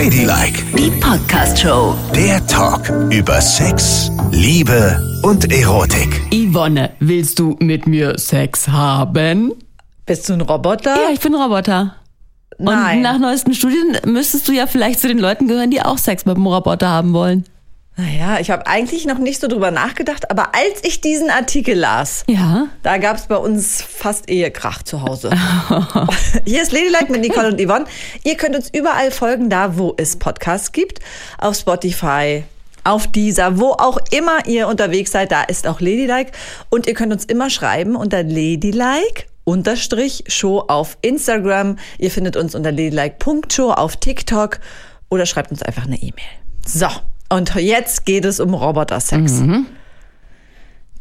Ladylike, 0.00 0.64
Die 0.78 0.90
Podcast-Show. 0.98 1.94
der 2.14 2.46
Talk 2.46 2.88
über 3.12 3.38
Sex, 3.38 4.10
Liebe 4.30 4.98
und 5.22 5.52
Erotik. 5.52 6.22
Yvonne, 6.32 6.88
willst 7.00 7.38
du 7.38 7.54
mit 7.60 7.86
mir 7.86 8.18
Sex 8.18 8.66
haben? 8.66 9.52
Bist 10.06 10.26
du 10.26 10.32
ein 10.32 10.40
Roboter? 10.40 10.96
Ja, 10.96 11.10
ich 11.12 11.20
bin 11.20 11.34
Roboter. 11.34 11.96
Und 12.56 12.64
Nein. 12.64 13.02
nach 13.02 13.18
neuesten 13.18 13.52
Studien 13.52 13.98
müsstest 14.06 14.48
du 14.48 14.52
ja 14.52 14.66
vielleicht 14.66 15.00
zu 15.00 15.08
den 15.08 15.18
Leuten 15.18 15.46
gehören, 15.48 15.70
die 15.70 15.82
auch 15.82 15.98
Sex 15.98 16.24
mit 16.24 16.36
einem 16.36 16.46
Roboter 16.46 16.88
haben 16.88 17.12
wollen. 17.12 17.44
Naja, 18.00 18.38
ich 18.40 18.50
habe 18.50 18.66
eigentlich 18.66 19.04
noch 19.04 19.18
nicht 19.18 19.40
so 19.42 19.46
drüber 19.46 19.70
nachgedacht, 19.70 20.30
aber 20.30 20.54
als 20.54 20.82
ich 20.84 21.02
diesen 21.02 21.28
Artikel 21.28 21.76
las, 21.76 22.24
Ja. 22.28 22.68
da 22.82 22.96
gab 22.96 23.18
es 23.18 23.26
bei 23.26 23.36
uns 23.36 23.82
fast 23.82 24.30
Ehekrach 24.30 24.82
zu 24.82 25.02
Hause. 25.02 25.30
Hier 26.46 26.62
ist 26.62 26.72
Ladylike 26.72 27.12
mit 27.12 27.20
Nicole 27.20 27.48
und 27.48 27.60
Yvonne. 27.60 27.84
Ihr 28.24 28.36
könnt 28.36 28.56
uns 28.56 28.70
überall 28.72 29.10
folgen, 29.10 29.50
da 29.50 29.76
wo 29.76 29.92
es 29.98 30.16
Podcasts 30.18 30.72
gibt. 30.72 31.00
Auf 31.36 31.56
Spotify, 31.56 32.44
auf 32.84 33.06
Deezer, 33.08 33.58
wo 33.58 33.72
auch 33.72 33.98
immer 34.12 34.46
ihr 34.46 34.66
unterwegs 34.68 35.12
seid, 35.12 35.30
da 35.30 35.42
ist 35.42 35.66
auch 35.66 35.80
Ladylike. 35.80 36.32
Und 36.70 36.86
ihr 36.86 36.94
könnt 36.94 37.12
uns 37.12 37.26
immer 37.26 37.50
schreiben 37.50 37.96
unter 37.96 38.22
Ladylike 38.22 39.24
unterstrich 39.44 40.24
Show 40.28 40.60
auf 40.68 40.96
Instagram. 41.02 41.76
Ihr 41.98 42.10
findet 42.10 42.36
uns 42.38 42.54
unter 42.54 42.72
ladylike.show 42.72 43.72
auf 43.72 43.96
TikTok 43.96 44.58
oder 45.10 45.26
schreibt 45.26 45.50
uns 45.50 45.62
einfach 45.62 45.84
eine 45.84 45.96
E-Mail. 45.96 46.14
So, 46.66 46.86
und 47.30 47.54
jetzt 47.54 48.04
geht 48.04 48.24
es 48.24 48.40
um 48.40 48.54
Robotersex. 48.54 49.40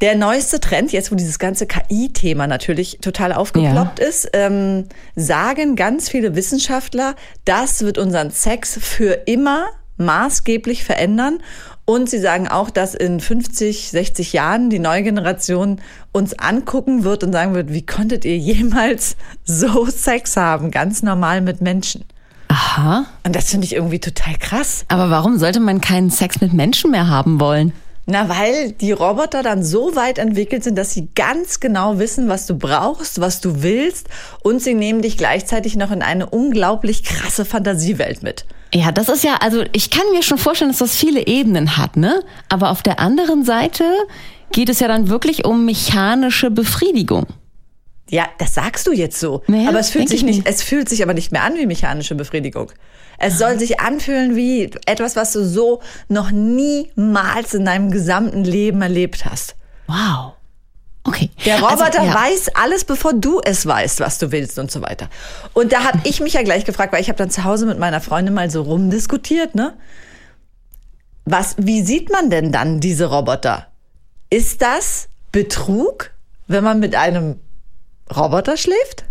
Der 0.02 0.16
neueste 0.16 0.62
Trend, 0.62 0.94
jetzt 0.94 1.12
wo 1.12 1.16
dieses 1.16 1.40
ganze 1.40 1.68
KI-Thema 1.68 2.48
natürlich 2.48 3.00
total 3.02 3.34
aufgeploppt 3.34 4.00
ist, 4.00 4.30
ähm, 4.32 4.86
sagen 5.16 5.76
ganz 5.76 6.08
viele 6.08 6.36
Wissenschaftler, 6.36 7.16
das 7.44 7.82
wird 7.82 7.98
unseren 7.98 8.32
Sex 8.32 8.80
für 8.82 9.24
immer 9.26 9.68
maßgeblich 9.98 10.86
verändern. 10.86 11.40
Und 11.84 12.10
sie 12.10 12.20
sagen 12.20 12.48
auch, 12.48 12.70
dass 12.70 12.96
in 12.96 13.20
50, 13.20 13.90
60 13.90 14.32
Jahren 14.32 14.70
die 14.70 14.80
neue 14.80 15.04
Generation 15.04 15.82
uns 16.14 16.38
angucken 16.38 17.04
wird 17.04 17.24
und 17.24 17.34
sagen 17.34 17.54
wird, 17.54 17.74
wie 17.74 17.86
konntet 17.86 18.24
ihr 18.24 18.38
jemals 18.38 19.18
so 19.43 19.86
Sex 19.88 20.38
haben, 20.38 20.71
ganz 20.71 21.04
normal 21.04 21.41
mit 21.41 21.60
Menschen? 21.62 22.05
Aha. 22.50 23.05
Und 23.26 23.36
das 23.36 23.50
finde 23.50 23.66
ich 23.66 23.74
irgendwie 23.74 24.00
total 24.00 24.36
krass. 24.38 24.84
Aber 24.90 25.10
warum 25.10 25.38
sollte 25.38 25.60
man 25.60 25.82
keinen 25.82 26.10
Sex 26.10 26.42
mit 26.42 26.52
Menschen 26.54 26.92
mehr 26.92 27.08
haben 27.08 27.40
wollen? 27.40 27.74
Na, 28.12 28.28
weil 28.28 28.72
die 28.72 28.92
Roboter 28.92 29.44
dann 29.44 29.64
so 29.64 29.96
weit 29.96 30.18
entwickelt 30.18 30.64
sind, 30.64 30.76
dass 30.76 30.92
sie 30.92 31.10
ganz 31.14 31.60
genau 31.60 32.00
wissen, 32.00 32.27
was 32.27 32.48
du 32.48 32.58
brauchst, 32.58 33.22
was 33.22 33.40
du 33.40 33.62
willst 33.62 34.08
und 34.42 34.64
sie 34.64 34.74
nehmen 34.74 35.04
dich 35.04 35.16
gleichzeitig 35.16 35.76
noch 35.76 35.92
in 35.92 36.02
eine 36.02 36.27
unglaublich 36.27 37.04
krasse 37.04 37.46
Fantasiewelt 37.46 38.24
mit. 38.24 38.46
Ja, 38.74 38.92
das 38.92 39.10
ist 39.10 39.24
ja, 39.24 39.36
also 39.42 39.64
ich 39.74 39.92
kann 39.92 40.10
mir 40.12 40.24
schon 40.24 40.40
vorstellen, 40.40 40.72
dass 40.72 40.80
das 40.80 40.96
viele 40.96 41.27
Ebenen 41.27 41.77
hat, 41.77 41.98
ne? 41.98 42.24
Aber 42.50 42.72
auf 42.72 42.82
der 42.82 43.00
anderen 43.00 43.46
Seite 43.46 43.84
geht 44.52 44.70
es 44.70 44.80
ja 44.80 44.88
dann 44.88 45.10
wirklich 45.10 45.46
um 45.46 45.66
mechanische 45.66 46.50
Befriedigung. 46.50 47.27
Ja, 48.10 48.27
das 48.40 48.55
sagst 48.55 48.88
du 48.88 48.91
jetzt 48.91 49.20
so. 49.20 49.43
Naja, 49.48 49.70
aber 49.70 49.79
es 49.79 49.90
fühlt 49.91 50.10
sich 50.10 50.20
ich 50.20 50.26
nicht, 50.26 50.43
mir. 50.46 50.49
es 50.49 50.63
fühlt 50.63 50.90
sich 50.90 51.04
aber 51.04 51.13
nicht 51.13 51.32
mehr 51.32 51.43
an 51.43 51.55
wie 51.55 51.65
mechanische 51.65 52.15
Befriedigung. 52.15 52.71
Es 53.20 53.38
soll 53.38 53.60
sich 53.60 53.79
anfühlen 53.82 54.35
wie 54.35 54.71
etwas, 54.85 55.15
was 55.15 55.34
du 55.34 55.43
so 55.43 55.82
noch 56.07 56.32
niemals 56.32 57.54
in 57.54 57.65
deinem 57.65 57.91
gesamten 57.91 58.43
Leben 58.43 58.82
erlebt 58.82 59.26
hast. 59.26 59.55
Wow. 59.87 60.34
Okay. 61.04 61.30
Der 61.46 61.60
Roboter 61.60 61.85
Also, 61.85 62.02
ja. 62.04 62.13
weiß 62.13 62.49
alles, 62.55 62.85
bevor 62.85 63.13
du 63.13 63.41
es 63.43 63.65
weißt, 63.65 63.99
was 63.99 64.19
du 64.19 64.31
willst 64.31 64.57
und 64.59 64.72
so 64.72 64.81
weiter. 64.81 65.09
Und 65.53 65.72
da 65.72 65.84
habe 65.84 66.00
ich 66.03 66.19
mich 66.19 66.34
ja 66.34 66.44
gleich 66.44 66.66
gefragt, 66.66 66.94
weil 66.94 67.02
ich 67.02 67.09
habe 67.09 67.18
dann 67.18 67.30
zu 67.30 67.44
Hause 67.44 67.66
mit 67.66 67.80
meiner 67.80 68.02
Freundin 68.02 68.34
mal 68.34 68.50
so 68.50 68.62
rumdiskutiert, 68.62 69.56
ne? 69.56 69.74
Was, 71.25 71.56
wie 71.57 71.81
sieht 71.84 72.09
man 72.12 72.30
denn 72.30 72.52
dann 72.52 72.80
diese 72.80 73.06
Roboter? 73.06 73.68
Ist 74.30 74.62
das 74.62 75.09
Betrug, 75.31 76.12
wenn 76.47 76.64
man 76.64 76.80
mit 76.80 76.96
einem 76.96 77.40
Roboter 78.16 78.58
schläft? 78.58 79.06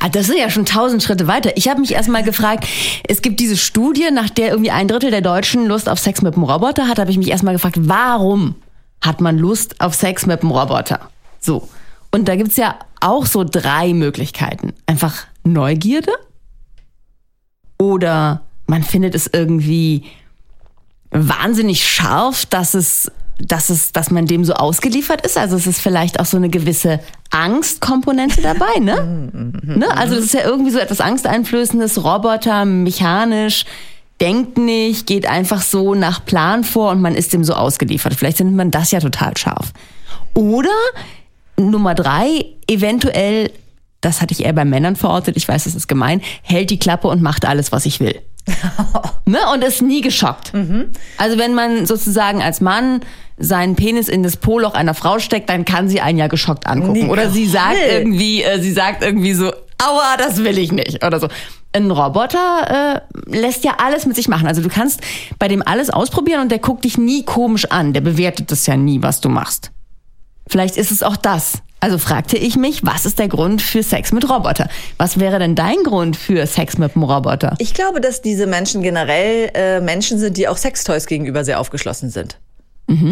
Ah, 0.00 0.08
das 0.08 0.26
sind 0.26 0.38
ja 0.38 0.50
schon 0.50 0.66
tausend 0.66 1.02
Schritte 1.02 1.26
weiter. 1.26 1.56
Ich 1.56 1.68
habe 1.68 1.80
mich 1.80 1.92
erstmal 1.92 2.22
gefragt, 2.22 2.66
es 3.06 3.22
gibt 3.22 3.40
diese 3.40 3.56
Studie, 3.56 4.10
nach 4.12 4.30
der 4.30 4.50
irgendwie 4.50 4.70
ein 4.70 4.88
Drittel 4.88 5.10
der 5.10 5.20
Deutschen 5.20 5.66
Lust 5.66 5.88
auf 5.88 5.98
Sex 5.98 6.22
mit 6.22 6.34
einem 6.34 6.44
Roboter 6.44 6.88
hat, 6.88 6.98
habe 6.98 7.10
ich 7.10 7.18
mich 7.18 7.28
erstmal 7.28 7.54
gefragt, 7.54 7.76
warum 7.78 8.56
hat 9.00 9.20
man 9.20 9.38
Lust 9.38 9.80
auf 9.80 9.94
Sex 9.94 10.26
mit 10.26 10.42
einem 10.42 10.50
Roboter? 10.50 11.08
So. 11.38 11.68
Und 12.10 12.28
da 12.28 12.36
gibt's 12.36 12.56
ja 12.56 12.76
auch 13.00 13.26
so 13.26 13.44
drei 13.44 13.94
Möglichkeiten. 13.94 14.74
Einfach 14.86 15.26
Neugierde 15.44 16.12
oder 17.78 18.42
man 18.66 18.82
findet 18.82 19.14
es 19.14 19.28
irgendwie 19.32 20.04
wahnsinnig 21.10 21.88
scharf, 21.88 22.46
dass 22.46 22.74
es, 22.74 23.10
dass 23.46 23.70
es, 23.70 23.92
dass 23.92 24.10
man 24.10 24.26
dem 24.26 24.44
so 24.44 24.54
ausgeliefert 24.54 25.24
ist. 25.24 25.36
Also 25.38 25.56
es 25.56 25.66
ist 25.66 25.80
vielleicht 25.80 26.20
auch 26.20 26.26
so 26.26 26.36
eine 26.36 26.48
gewisse 26.48 27.00
Angstkomponente 27.30 28.42
dabei, 28.42 28.78
ne? 28.80 29.30
ne? 29.62 29.96
Also 29.96 30.16
das 30.16 30.24
ist 30.24 30.34
ja 30.34 30.42
irgendwie 30.44 30.70
so 30.70 30.78
etwas 30.78 31.00
Angsteinflößendes, 31.00 32.04
Roboter, 32.04 32.64
mechanisch, 32.64 33.64
denkt 34.20 34.58
nicht, 34.58 35.06
geht 35.06 35.26
einfach 35.26 35.62
so 35.62 35.94
nach 35.94 36.24
Plan 36.24 36.64
vor 36.64 36.90
und 36.90 37.00
man 37.00 37.14
ist 37.14 37.32
dem 37.32 37.44
so 37.44 37.54
ausgeliefert. 37.54 38.14
Vielleicht 38.14 38.38
findet 38.38 38.56
man 38.56 38.70
das 38.70 38.90
ja 38.90 39.00
total 39.00 39.36
scharf. 39.36 39.72
Oder 40.34 40.70
Nummer 41.56 41.94
drei, 41.94 42.46
eventuell, 42.68 43.50
das 44.00 44.20
hatte 44.20 44.32
ich 44.32 44.44
eher 44.44 44.52
bei 44.52 44.64
Männern 44.64 44.96
verortet, 44.96 45.36
ich 45.36 45.46
weiß, 45.46 45.64
das 45.64 45.74
ist 45.74 45.88
gemein, 45.88 46.20
hält 46.42 46.70
die 46.70 46.78
Klappe 46.78 47.08
und 47.08 47.22
macht 47.22 47.44
alles, 47.44 47.72
was 47.72 47.86
ich 47.86 48.00
will. 48.00 48.20
ne? 49.26 49.38
Und 49.52 49.62
ist 49.62 49.82
nie 49.82 50.00
geschockt. 50.00 50.52
Also 51.18 51.38
wenn 51.38 51.54
man 51.54 51.86
sozusagen 51.86 52.42
als 52.42 52.60
Mann 52.60 53.00
seinen 53.40 53.74
Penis 53.74 54.08
in 54.08 54.22
das 54.22 54.36
Po-Loch 54.36 54.74
einer 54.74 54.94
Frau 54.94 55.18
steckt, 55.18 55.48
dann 55.48 55.64
kann 55.64 55.88
sie 55.88 56.00
einen 56.00 56.18
ja 56.18 56.28
geschockt 56.28 56.66
angucken. 56.66 56.92
Nicole. 56.92 57.12
Oder 57.12 57.30
sie 57.30 57.46
sagt 57.46 57.78
irgendwie, 57.90 58.42
äh, 58.42 58.60
sie 58.60 58.72
sagt 58.72 59.02
irgendwie 59.02 59.32
so, 59.32 59.48
aua, 59.48 60.16
das 60.18 60.44
will 60.44 60.58
ich 60.58 60.70
nicht. 60.70 61.04
Oder 61.04 61.18
so. 61.18 61.28
Ein 61.72 61.90
Roboter 61.90 63.00
äh, 63.26 63.36
lässt 63.36 63.64
ja 63.64 63.76
alles 63.78 64.06
mit 64.06 64.16
sich 64.16 64.28
machen. 64.28 64.46
Also 64.46 64.60
du 64.60 64.68
kannst 64.68 65.00
bei 65.38 65.48
dem 65.48 65.66
alles 65.66 65.90
ausprobieren 65.90 66.42
und 66.42 66.52
der 66.52 66.58
guckt 66.58 66.84
dich 66.84 66.98
nie 66.98 67.24
komisch 67.24 67.64
an. 67.66 67.92
Der 67.92 68.00
bewertet 68.00 68.50
das 68.50 68.66
ja 68.66 68.76
nie, 68.76 69.02
was 69.02 69.20
du 69.20 69.28
machst. 69.28 69.70
Vielleicht 70.48 70.76
ist 70.76 70.90
es 70.90 71.02
auch 71.02 71.16
das. 71.16 71.62
Also 71.82 71.96
fragte 71.96 72.36
ich 72.36 72.56
mich, 72.56 72.84
was 72.84 73.06
ist 73.06 73.18
der 73.18 73.28
Grund 73.28 73.62
für 73.62 73.82
Sex 73.82 74.12
mit 74.12 74.28
Roboter? 74.28 74.68
Was 74.98 75.18
wäre 75.18 75.38
denn 75.38 75.54
dein 75.54 75.82
Grund 75.82 76.14
für 76.14 76.46
Sex 76.46 76.76
mit 76.76 76.94
einem 76.94 77.04
Roboter? 77.04 77.54
Ich 77.58 77.72
glaube, 77.72 78.02
dass 78.02 78.20
diese 78.20 78.46
Menschen 78.46 78.82
generell 78.82 79.50
äh, 79.54 79.80
Menschen 79.80 80.18
sind, 80.18 80.36
die 80.36 80.46
auch 80.46 80.58
Sextoys 80.58 81.06
gegenüber 81.06 81.42
sehr 81.42 81.58
aufgeschlossen 81.58 82.10
sind. 82.10 82.36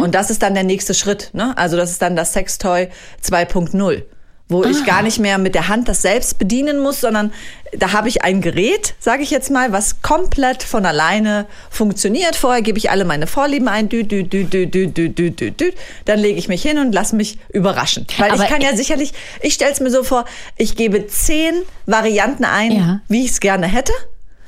Und 0.00 0.14
das 0.14 0.28
ist 0.30 0.42
dann 0.42 0.54
der 0.54 0.64
nächste 0.64 0.92
Schritt. 0.92 1.30
Ne? 1.34 1.56
Also 1.56 1.76
das 1.76 1.92
ist 1.92 2.02
dann 2.02 2.16
das 2.16 2.32
Sextoy 2.32 2.88
2.0, 3.24 4.02
wo 4.48 4.64
ich 4.64 4.84
gar 4.84 5.02
nicht 5.02 5.18
mehr 5.20 5.38
mit 5.38 5.54
der 5.54 5.68
Hand 5.68 5.88
das 5.88 6.02
selbst 6.02 6.38
bedienen 6.38 6.80
muss, 6.80 7.00
sondern 7.00 7.32
da 7.78 7.92
habe 7.92 8.08
ich 8.08 8.24
ein 8.24 8.40
Gerät, 8.40 8.94
sage 8.98 9.22
ich 9.22 9.30
jetzt 9.30 9.50
mal, 9.50 9.70
was 9.72 10.00
komplett 10.02 10.62
von 10.62 10.84
alleine 10.86 11.46
funktioniert. 11.70 12.34
Vorher 12.34 12.62
gebe 12.62 12.78
ich 12.78 12.90
alle 12.90 13.04
meine 13.04 13.26
Vorlieben 13.26 13.68
ein, 13.68 13.88
dü, 13.88 14.02
dü, 14.04 14.24
dü, 14.24 14.46
dü, 14.46 14.66
dü, 14.66 14.86
dü, 14.88 15.10
dü, 15.10 15.30
dü, 15.30 15.50
dü. 15.52 15.72
dann 16.06 16.18
lege 16.18 16.38
ich 16.38 16.48
mich 16.48 16.62
hin 16.62 16.78
und 16.78 16.92
lass 16.92 17.12
mich 17.12 17.38
überraschen. 17.52 18.06
Weil 18.16 18.32
Aber 18.32 18.42
ich 18.42 18.48
kann 18.48 18.62
ja 18.62 18.74
sicherlich, 18.74 19.12
ich 19.42 19.54
stelle 19.54 19.70
es 19.72 19.80
mir 19.80 19.90
so 19.90 20.02
vor, 20.02 20.24
ich 20.56 20.74
gebe 20.76 21.06
zehn 21.06 21.54
Varianten 21.86 22.44
ein, 22.44 22.72
Ja. 22.72 23.00
wie 23.08 23.24
ich 23.24 23.30
es 23.32 23.40
gerne 23.40 23.66
hätte. 23.66 23.92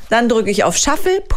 Dann 0.09 0.29
drücke 0.29 0.51
ich 0.51 0.65
auf 0.65 0.77
Shuffle, 0.77 1.21
puh, 1.29 1.37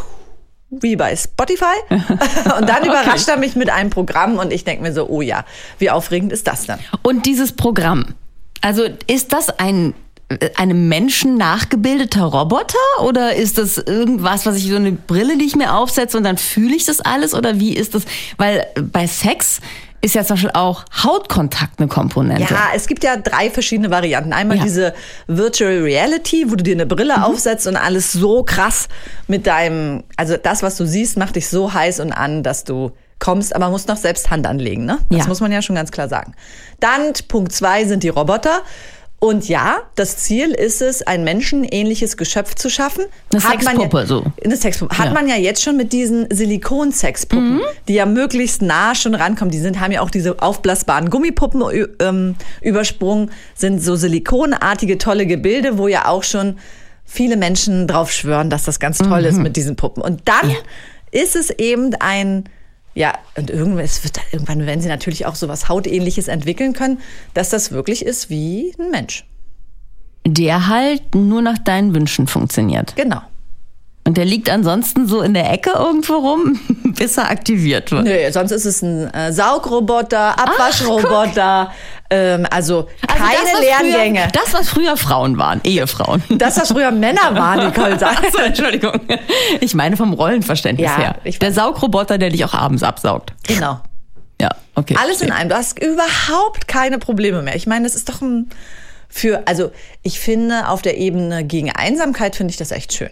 wie 0.81 0.95
bei 0.95 1.15
Spotify. 1.15 1.75
und 1.89 2.69
dann 2.69 2.83
überrascht 2.85 3.27
er 3.27 3.37
mich 3.37 3.55
mit 3.55 3.69
einem 3.69 3.89
Programm 3.89 4.37
und 4.37 4.51
ich 4.51 4.63
denke 4.63 4.83
mir 4.83 4.93
so, 4.93 5.07
oh 5.07 5.21
ja, 5.21 5.45
wie 5.79 5.89
aufregend 5.89 6.31
ist 6.31 6.47
das 6.47 6.65
dann? 6.65 6.79
Und 7.01 7.25
dieses 7.25 7.51
Programm, 7.53 8.15
also 8.61 8.83
ist 9.07 9.33
das 9.33 9.49
ein 9.59 9.93
äh, 10.29 10.49
einem 10.55 10.87
Menschen 10.87 11.37
nachgebildeter 11.37 12.23
Roboter 12.23 12.77
oder 13.03 13.35
ist 13.35 13.57
das 13.57 13.77
irgendwas, 13.77 14.45
was 14.45 14.57
ich 14.57 14.67
so 14.69 14.75
eine 14.75 14.91
Brille, 14.91 15.37
die 15.37 15.45
ich 15.45 15.55
mir 15.55 15.75
aufsetze 15.75 16.17
und 16.17 16.23
dann 16.23 16.37
fühle 16.37 16.75
ich 16.75 16.85
das 16.85 17.01
alles 17.01 17.33
oder 17.33 17.59
wie 17.59 17.73
ist 17.73 17.95
das? 17.95 18.03
Weil 18.37 18.65
äh, 18.75 18.81
bei 18.81 19.07
Sex 19.07 19.59
ist 20.03 20.15
ja 20.15 20.23
zum 20.23 20.35
Beispiel 20.35 20.51
auch 20.53 20.83
Hautkontakt 21.03 21.79
eine 21.79 21.87
Komponente. 21.87 22.53
Ja, 22.53 22.67
es 22.75 22.87
gibt 22.87 23.03
ja 23.03 23.15
drei 23.15 23.49
verschiedene 23.49 23.89
Varianten. 23.89 24.33
Einmal 24.33 24.57
Ja. 24.57 24.63
diese 24.63 24.93
Virtual 25.27 25.79
Reality, 25.81 26.45
wo 26.51 26.55
du 26.55 26.63
dir 26.63 26.75
eine 26.75 26.85
Brille 26.85 27.17
Mhm. 27.17 27.23
aufsetzt 27.23 27.65
und 27.67 27.77
alles 27.77 28.11
so 28.11 28.43
krass 28.43 28.89
mit 29.27 29.47
deinem, 29.47 30.03
also 30.17 30.35
das, 30.35 30.61
was 30.61 30.75
du 30.75 30.85
siehst, 30.85 31.17
macht 31.17 31.37
dich 31.37 31.47
so 31.49 31.73
heiß 31.73 32.01
und 32.01 32.11
an, 32.11 32.43
dass 32.43 32.65
du 32.65 32.91
kommst, 33.19 33.55
aber 33.55 33.69
musst 33.69 33.87
noch 33.87 33.95
selbst 33.95 34.29
Hand 34.29 34.45
anlegen, 34.45 34.83
ne? 34.85 34.99
Das 35.09 35.19
Ja. 35.21 35.27
muss 35.27 35.39
man 35.39 35.51
ja 35.53 35.61
schon 35.61 35.77
ganz 35.77 35.91
klar 35.91 36.09
sagen. 36.09 36.33
Dann 36.81 37.13
Punkt 37.29 37.53
zwei 37.53 37.85
sind 37.85 38.03
die 38.03 38.09
Roboter. 38.09 38.61
Und 39.23 39.47
ja, 39.47 39.77
das 39.95 40.17
Ziel 40.17 40.51
ist 40.51 40.81
es, 40.81 41.01
ein 41.01 41.23
menschenähnliches 41.23 42.17
Geschöpf 42.17 42.55
zu 42.55 42.69
schaffen. 42.69 43.05
Eine 43.31 43.41
Hat 43.41 43.61
Sexpuppe, 43.63 43.99
ja, 43.99 44.05
so. 44.05 44.25
Eine 44.43 44.57
Sexpuppe. 44.57 44.97
Hat 44.97 45.05
Ja. 45.05 45.13
man 45.13 45.29
ja 45.29 45.37
jetzt 45.37 45.63
schon 45.63 45.77
mit 45.77 45.93
diesen 45.93 46.27
Silikon-Sexpuppen, 46.29 47.61
die 47.87 47.93
ja 47.93 48.05
möglichst 48.05 48.61
nah 48.61 48.95
schon 48.95 49.15
rankommen. 49.15 49.49
Die 49.49 49.59
sind, 49.59 49.79
haben 49.79 49.93
ja 49.93 50.01
auch 50.01 50.09
diese 50.09 50.41
aufblasbaren 50.41 51.09
Gummipuppen 51.09 51.63
ähm, 52.01 52.35
übersprungen, 52.61 53.31
sind 53.55 53.81
so 53.81 53.95
silikonartige 53.95 54.97
tolle 54.97 55.25
Gebilde, 55.25 55.77
wo 55.77 55.87
ja 55.87 56.07
auch 56.09 56.23
schon 56.23 56.57
viele 57.05 57.37
Menschen 57.37 57.87
drauf 57.87 58.11
schwören, 58.11 58.49
dass 58.49 58.63
das 58.63 58.79
ganz 58.81 58.97
toll 58.97 59.23
ist 59.23 59.37
mit 59.37 59.55
diesen 59.55 59.77
Puppen. 59.77 60.03
Und 60.03 60.23
dann 60.25 60.49
Ja. 60.49 60.57
ist 61.11 61.37
es 61.37 61.49
eben 61.49 61.95
ein, 62.01 62.49
ja, 62.95 63.17
und 63.35 63.49
irgendwann, 63.49 63.83
es 63.83 64.03
wird, 64.03 64.19
irgendwann 64.31 64.65
werden 64.65 64.81
sie 64.81 64.87
natürlich 64.87 65.25
auch 65.25 65.35
sowas 65.35 65.67
Hautähnliches 65.69 66.27
entwickeln 66.27 66.73
können, 66.73 66.99
dass 67.33 67.49
das 67.49 67.71
wirklich 67.71 68.05
ist 68.05 68.29
wie 68.29 68.75
ein 68.79 68.91
Mensch. 68.91 69.25
Der 70.25 70.67
halt 70.67 71.15
nur 71.15 71.41
nach 71.41 71.57
deinen 71.57 71.93
Wünschen 71.93 72.27
funktioniert. 72.27 72.95
Genau. 72.95 73.21
Und 74.05 74.17
der 74.17 74.25
liegt 74.25 74.49
ansonsten 74.49 75.07
so 75.07 75.21
in 75.21 75.33
der 75.33 75.51
Ecke 75.51 75.71
irgendwo 75.71 76.15
rum, 76.15 76.59
bis 76.97 77.17
er 77.17 77.29
aktiviert 77.29 77.91
wird. 77.91 78.03
Nö, 78.03 78.31
sonst 78.31 78.51
ist 78.51 78.65
es 78.65 78.81
ein 78.81 79.13
äh, 79.13 79.31
Saugroboter, 79.31 80.37
Abwaschroboter, 80.37 81.71
ähm, 82.13 82.47
also 82.51 82.87
keine 83.07 83.21
Also 83.23 83.41
das, 83.43 83.53
was 83.53 83.61
Lerngänge. 83.61 84.19
Früher, 84.19 84.31
das, 84.31 84.53
was 84.53 84.69
früher 84.69 84.97
Frauen 84.97 85.37
waren, 85.37 85.61
Ehefrauen. 85.63 86.23
das, 86.29 86.57
was 86.59 86.71
früher 86.71 86.91
Männer 86.91 87.33
waren, 87.33 87.67
Nicole 87.67 87.97
sagt. 87.97 88.23
Achso, 88.25 88.39
Entschuldigung. 88.39 88.99
Ich 89.61 89.73
meine 89.73 89.97
vom 89.97 90.13
Rollenverständnis 90.13 90.89
Ja, 90.89 90.97
her. 90.97 91.15
Der 91.41 91.51
Saugroboter, 91.51 92.17
der 92.17 92.29
dich 92.29 92.45
auch 92.45 92.53
abends 92.53 92.83
absaugt. 92.83 93.33
Genau. 93.47 93.79
Ja, 94.39 94.49
okay. 94.75 94.95
Alles 95.01 95.21
in 95.21 95.31
einem. 95.31 95.49
Du 95.49 95.55
hast 95.55 95.79
überhaupt 95.81 96.67
keine 96.67 96.99
Probleme 96.99 97.41
mehr. 97.41 97.55
Ich 97.55 97.65
meine, 97.67 97.85
das 97.85 97.95
ist 97.95 98.09
doch 98.09 98.21
ein 98.21 98.49
für, 99.09 99.43
also 99.47 99.71
ich 100.01 100.19
finde 100.19 100.67
auf 100.69 100.81
der 100.81 100.97
Ebene 100.97 101.43
gegen 101.45 101.71
Einsamkeit 101.71 102.35
finde 102.35 102.51
ich 102.51 102.57
das 102.57 102.71
echt 102.71 102.93
schön. 102.93 103.11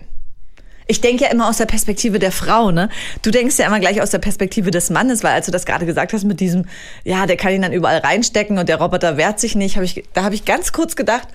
Ich 0.91 0.99
denke 0.99 1.23
ja 1.23 1.29
immer 1.31 1.47
aus 1.47 1.55
der 1.55 1.67
Perspektive 1.67 2.19
der 2.19 2.33
Frau, 2.33 2.69
ne? 2.71 2.89
Du 3.21 3.31
denkst 3.31 3.57
ja 3.57 3.65
immer 3.65 3.79
gleich 3.79 4.01
aus 4.01 4.09
der 4.09 4.19
Perspektive 4.19 4.71
des 4.71 4.89
Mannes, 4.89 5.23
weil 5.23 5.31
als 5.31 5.45
du 5.45 5.51
das 5.53 5.65
gerade 5.65 5.85
gesagt 5.85 6.11
hast 6.11 6.25
mit 6.25 6.41
diesem, 6.41 6.65
ja, 7.05 7.25
der 7.25 7.37
kann 7.37 7.53
ihn 7.53 7.61
dann 7.61 7.71
überall 7.71 7.99
reinstecken 7.99 8.57
und 8.57 8.67
der 8.67 8.75
Roboter 8.81 9.15
wehrt 9.15 9.39
sich 9.39 9.55
nicht, 9.55 9.77
hab 9.77 9.83
ich, 9.83 10.03
da 10.13 10.23
habe 10.23 10.35
ich 10.35 10.43
ganz 10.43 10.73
kurz 10.73 10.97
gedacht, 10.97 11.29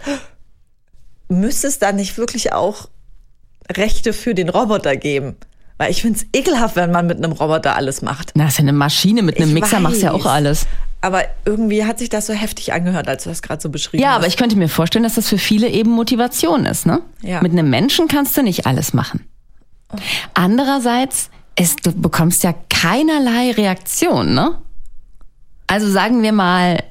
müsste 1.28 1.66
es 1.68 1.78
da 1.78 1.92
nicht 1.92 2.18
wirklich 2.18 2.52
auch 2.52 2.88
Rechte 3.74 4.12
für 4.12 4.34
den 4.34 4.50
Roboter 4.50 4.94
geben? 4.96 5.36
Weil 5.78 5.90
ich 5.90 6.02
finde 6.02 6.18
es 6.20 6.26
ekelhaft, 6.38 6.76
wenn 6.76 6.90
man 6.90 7.06
mit 7.06 7.16
einem 7.18 7.32
Roboter 7.32 7.76
alles 7.76 8.00
macht. 8.02 8.32
Na, 8.34 8.48
ist 8.48 8.58
ja 8.58 8.62
eine 8.62 8.72
Maschine. 8.74 9.22
Mit 9.22 9.36
einem 9.38 9.48
Ich 9.48 9.54
Mixer 9.54 9.80
machst 9.80 10.02
du 10.02 10.06
ja 10.06 10.12
auch 10.12 10.24
weiß. 10.24 10.32
alles. 10.32 10.66
Aber 11.02 11.22
irgendwie 11.44 11.84
hat 11.84 11.98
sich 11.98 12.08
das 12.08 12.26
so 12.26 12.32
heftig 12.32 12.72
angehört, 12.72 13.08
als 13.08 13.24
du 13.24 13.28
das 13.30 13.42
gerade 13.42 13.60
so 13.62 13.68
beschrieben 13.68 14.02
Ja, 14.02 14.10
hast. 14.10 14.16
aber 14.16 14.26
ich 14.26 14.36
könnte 14.36 14.56
mir 14.56 14.68
vorstellen, 14.68 15.02
dass 15.02 15.14
das 15.14 15.28
für 15.28 15.38
viele 15.38 15.68
eben 15.68 15.90
Motivation 15.90 16.64
ist, 16.66 16.86
ne? 16.86 17.00
Ja. 17.22 17.42
Mit 17.42 17.52
einem 17.52 17.68
Menschen 17.70 18.08
kannst 18.08 18.36
du 18.36 18.42
nicht 18.42 18.66
alles 18.66 18.92
machen. 18.94 19.26
Andererseits, 20.34 21.30
es, 21.54 21.76
du 21.76 21.92
bekommst 21.92 22.42
ja 22.42 22.54
keinerlei 22.68 23.52
Reaktion, 23.52 24.34
ne? 24.34 24.58
Also 25.66 25.90
sagen 25.90 26.22
wir 26.22 26.32
mal, 26.32 26.82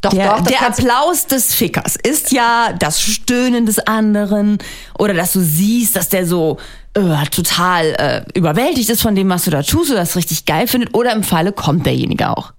Doch, 0.00 0.10
der, 0.10 0.36
doch, 0.36 0.42
der 0.42 0.66
Applaus 0.66 1.26
des 1.26 1.54
Fickers 1.54 1.96
ist 1.96 2.32
ja 2.32 2.72
das 2.78 3.00
Stöhnen 3.00 3.66
des 3.66 3.78
anderen 3.78 4.58
oder 4.98 5.14
dass 5.14 5.32
du 5.32 5.40
siehst, 5.40 5.96
dass 5.96 6.08
der 6.08 6.26
so 6.26 6.58
äh, 6.94 7.24
total 7.26 7.84
äh, 7.98 8.22
überwältigt 8.38 8.90
ist 8.90 9.02
von 9.02 9.14
dem, 9.14 9.28
was 9.28 9.44
du 9.44 9.50
da 9.50 9.62
tust 9.62 9.90
oder 9.90 10.00
das 10.00 10.16
richtig 10.16 10.44
geil 10.44 10.66
findet 10.66 10.94
oder 10.94 11.12
im 11.12 11.22
Falle 11.22 11.52
kommt 11.52 11.86
derjenige 11.86 12.30
auch. 12.30 12.52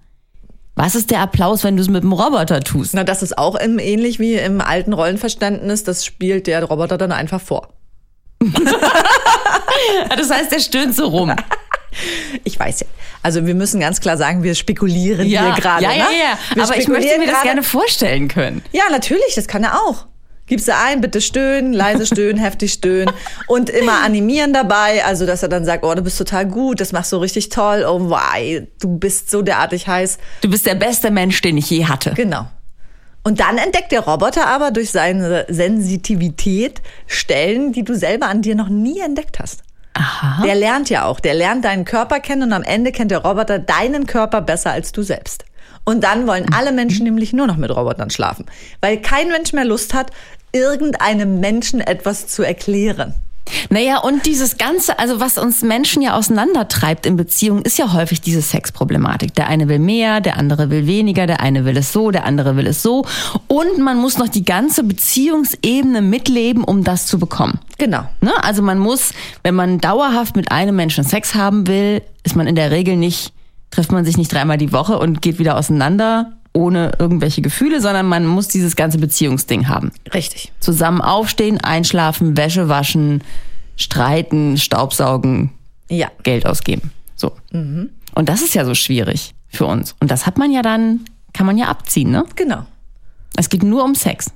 Was 0.76 0.94
ist 0.94 1.10
der 1.10 1.20
Applaus, 1.20 1.62
wenn 1.62 1.76
du 1.76 1.82
es 1.82 1.88
mit 1.88 2.02
dem 2.02 2.12
Roboter 2.12 2.60
tust? 2.60 2.94
Na, 2.94 3.04
das 3.04 3.22
ist 3.22 3.36
auch 3.36 3.54
im, 3.54 3.78
ähnlich 3.78 4.18
wie 4.18 4.34
im 4.34 4.60
alten 4.60 4.92
Rollenverständnis. 4.92 5.84
Das 5.84 6.04
spielt 6.04 6.46
der 6.46 6.64
Roboter 6.64 6.96
dann 6.96 7.12
einfach 7.12 7.40
vor. 7.40 7.68
Das 10.16 10.30
heißt, 10.30 10.52
der 10.52 10.60
stöhnt 10.60 10.94
so 10.94 11.06
rum. 11.06 11.34
Ich 12.44 12.58
weiß 12.58 12.80
ja. 12.80 12.86
Also 13.22 13.46
wir 13.46 13.54
müssen 13.54 13.80
ganz 13.80 14.00
klar 14.00 14.16
sagen, 14.16 14.42
wir 14.42 14.54
spekulieren 14.54 15.26
hier 15.26 15.54
gerade. 15.56 15.82
ja, 15.84 15.92
ja, 15.92 16.04
ne? 16.04 16.10
ja. 16.18 16.38
Wir 16.54 16.62
Aber 16.64 16.76
ich 16.76 16.88
möchte 16.88 17.18
mir 17.18 17.24
das 17.26 17.34
gerade- 17.34 17.46
gerne 17.46 17.62
vorstellen 17.62 18.28
können. 18.28 18.62
Ja, 18.72 18.84
natürlich, 18.90 19.34
das 19.34 19.46
kann 19.48 19.64
er 19.64 19.74
auch. 19.82 20.06
Gibst 20.46 20.66
du 20.68 20.74
ein, 20.74 21.00
bitte 21.00 21.20
stöhnen, 21.20 21.72
leise 21.72 22.06
stöhnen, 22.06 22.38
heftig 22.42 22.72
stöhnen 22.72 23.12
und 23.46 23.70
immer 23.70 24.02
animieren 24.02 24.52
dabei, 24.52 25.04
also 25.04 25.24
dass 25.24 25.42
er 25.44 25.48
dann 25.48 25.64
sagt, 25.64 25.84
oh, 25.84 25.94
du 25.94 26.02
bist 26.02 26.18
total 26.18 26.46
gut, 26.46 26.80
das 26.80 26.90
machst 26.92 27.12
du 27.12 27.18
richtig 27.18 27.50
toll, 27.50 27.84
oh, 27.88 28.10
wow, 28.10 28.62
du 28.80 28.98
bist 28.98 29.30
so 29.30 29.42
derartig 29.42 29.86
heiß. 29.86 30.18
Du 30.40 30.50
bist 30.50 30.66
der 30.66 30.74
beste 30.74 31.10
Mensch, 31.12 31.40
den 31.40 31.56
ich 31.56 31.70
je 31.70 31.86
hatte. 31.86 32.14
Genau. 32.14 32.48
Und 33.22 33.40
dann 33.40 33.58
entdeckt 33.58 33.92
der 33.92 34.00
Roboter 34.00 34.46
aber 34.46 34.70
durch 34.70 34.90
seine 34.90 35.44
Sensitivität 35.48 36.80
Stellen, 37.06 37.72
die 37.72 37.84
du 37.84 37.94
selber 37.94 38.26
an 38.26 38.42
dir 38.42 38.54
noch 38.54 38.68
nie 38.68 39.00
entdeckt 39.00 39.38
hast. 39.38 39.62
Aha. 39.94 40.42
Der 40.42 40.54
lernt 40.54 40.88
ja 40.88 41.04
auch. 41.04 41.20
Der 41.20 41.34
lernt 41.34 41.64
deinen 41.64 41.84
Körper 41.84 42.20
kennen 42.20 42.44
und 42.44 42.52
am 42.52 42.62
Ende 42.62 42.92
kennt 42.92 43.10
der 43.10 43.18
Roboter 43.18 43.58
deinen 43.58 44.06
Körper 44.06 44.40
besser 44.40 44.70
als 44.70 44.92
du 44.92 45.02
selbst. 45.02 45.44
Und 45.84 46.04
dann 46.04 46.26
wollen 46.26 46.52
alle 46.52 46.72
Menschen 46.72 47.04
nämlich 47.04 47.32
nur 47.32 47.46
noch 47.46 47.56
mit 47.56 47.70
Robotern 47.70 48.10
schlafen, 48.10 48.46
weil 48.80 49.00
kein 49.00 49.28
Mensch 49.28 49.52
mehr 49.52 49.64
Lust 49.64 49.94
hat, 49.94 50.10
irgendeinem 50.52 51.40
Menschen 51.40 51.80
etwas 51.80 52.26
zu 52.26 52.42
erklären. 52.42 53.14
Naja, 53.68 53.98
und 53.98 54.26
dieses 54.26 54.58
Ganze, 54.58 54.98
also 54.98 55.20
was 55.20 55.38
uns 55.38 55.62
Menschen 55.62 56.02
ja 56.02 56.14
auseinandertreibt 56.14 57.06
in 57.06 57.16
Beziehungen, 57.16 57.62
ist 57.62 57.78
ja 57.78 57.92
häufig 57.92 58.20
diese 58.20 58.42
Sexproblematik. 58.42 59.34
Der 59.34 59.48
eine 59.48 59.68
will 59.68 59.78
mehr, 59.78 60.20
der 60.20 60.36
andere 60.36 60.70
will 60.70 60.86
weniger, 60.86 61.26
der 61.26 61.40
eine 61.40 61.64
will 61.64 61.76
es 61.76 61.92
so, 61.92 62.10
der 62.10 62.24
andere 62.24 62.56
will 62.56 62.66
es 62.66 62.82
so. 62.82 63.04
Und 63.46 63.78
man 63.78 63.98
muss 63.98 64.18
noch 64.18 64.28
die 64.28 64.44
ganze 64.44 64.84
Beziehungsebene 64.84 66.02
mitleben, 66.02 66.64
um 66.64 66.84
das 66.84 67.06
zu 67.06 67.18
bekommen. 67.18 67.60
Genau. 67.78 68.04
Ne? 68.20 68.32
Also 68.42 68.62
man 68.62 68.78
muss, 68.78 69.12
wenn 69.42 69.54
man 69.54 69.78
dauerhaft 69.78 70.36
mit 70.36 70.52
einem 70.52 70.76
Menschen 70.76 71.04
Sex 71.04 71.34
haben 71.34 71.66
will, 71.66 72.02
ist 72.24 72.36
man 72.36 72.46
in 72.46 72.54
der 72.54 72.70
Regel 72.70 72.96
nicht, 72.96 73.32
trifft 73.70 73.92
man 73.92 74.04
sich 74.04 74.16
nicht 74.16 74.32
dreimal 74.32 74.58
die 74.58 74.72
Woche 74.72 74.98
und 74.98 75.22
geht 75.22 75.38
wieder 75.38 75.56
auseinander 75.56 76.32
ohne 76.52 76.92
irgendwelche 76.98 77.42
Gefühle, 77.42 77.80
sondern 77.80 78.06
man 78.06 78.26
muss 78.26 78.48
dieses 78.48 78.76
ganze 78.76 78.98
Beziehungsding 78.98 79.68
haben. 79.68 79.92
Richtig. 80.12 80.52
Zusammen 80.60 81.00
aufstehen, 81.00 81.58
einschlafen, 81.60 82.36
Wäsche 82.36 82.68
waschen, 82.68 83.22
streiten, 83.76 84.58
Staubsaugen, 84.58 85.50
Ja. 85.88 86.10
Geld 86.22 86.46
ausgeben. 86.46 86.90
So. 87.16 87.32
Und 87.52 88.28
das 88.28 88.42
ist 88.42 88.54
ja 88.54 88.64
so 88.64 88.74
schwierig 88.74 89.34
für 89.48 89.66
uns. 89.66 89.94
Und 90.00 90.10
das 90.10 90.26
hat 90.26 90.38
man 90.38 90.50
ja 90.50 90.62
dann, 90.62 91.04
kann 91.32 91.46
man 91.46 91.56
ja 91.58 91.66
abziehen, 91.66 92.10
ne? 92.10 92.24
Genau. 92.34 92.66
Es 93.36 93.48
geht 93.48 93.62
nur 93.62 93.84
um 93.84 93.94
Sex. 93.94 94.32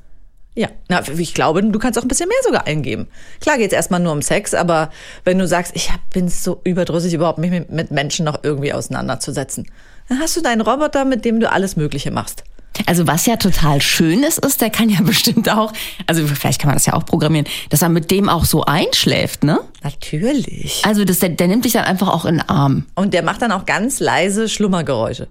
Ja, 0.57 0.69
na, 0.89 1.03
ich 1.19 1.35
glaube, 1.35 1.65
du 1.65 1.79
kannst 1.81 1.99
auch 1.99 2.03
ein 2.05 2.09
bisschen 2.09 2.29
mehr 2.29 2.39
sogar 2.45 2.67
eingeben. 2.69 3.09
Klar 3.41 3.59
geht's 3.59 3.75
erstmal 3.75 3.99
nur 3.99 4.13
um 4.13 4.23
Sex, 4.23 4.55
aber 4.55 4.91
wenn 5.25 5.39
du 5.39 5.49
sagst, 5.49 5.73
ich 5.75 5.91
bin 6.13 6.29
so 6.29 6.61
überdrüssig, 6.63 7.13
überhaupt 7.13 7.39
mich 7.39 7.51
mit 7.51 7.91
Menschen 7.91 8.25
noch 8.25 8.39
irgendwie 8.45 8.73
auseinanderzusetzen, 8.73 9.67
dann 10.09 10.21
hast 10.21 10.37
du 10.37 10.41
deinen 10.41 10.61
Roboter, 10.61 11.05
mit 11.05 11.25
dem 11.25 11.41
du 11.41 11.51
alles 11.51 11.77
Mögliche 11.77 12.11
machst. 12.11 12.45
Also 12.87 13.07
was 13.07 13.25
ja 13.27 13.37
total 13.37 13.81
schön 13.81 14.25
ist, 14.25 14.45
ist, 14.45 14.61
der 14.61 14.71
kann 14.71 14.89
ja 14.89 15.01
bestimmt 15.03 15.49
auch, 15.49 15.73
also 16.07 16.27
vielleicht 16.27 16.61
kann 16.61 16.69
man 16.69 16.77
das 16.77 16.87
ja 16.87 16.95
auch 16.95 17.05
programmieren, 17.05 17.47
dass 17.71 17.83
er 17.83 17.89
mit 17.89 18.11
dem 18.11 18.29
auch 18.29 18.45
so 18.45 18.65
einschläft, 18.65 19.45
ne? 19.45 19.61
Natürlich. 19.83 20.83
Also 20.85 21.05
das, 21.05 21.21
der, 21.21 21.31
der 21.31 21.49
nimmt 21.49 21.65
dich 21.65 21.73
dann 21.73 21.85
einfach 21.85 22.09
auch 22.09 22.25
in 22.25 22.39
den 22.39 22.49
Arm. 22.49 22.87
Und 22.95 23.15
der 23.15 23.23
macht 23.23 23.43
dann 23.43 23.53
auch 23.53 23.65
ganz 23.65 24.01
leise 24.01 24.49
Schlummergeräusche. 24.49 25.29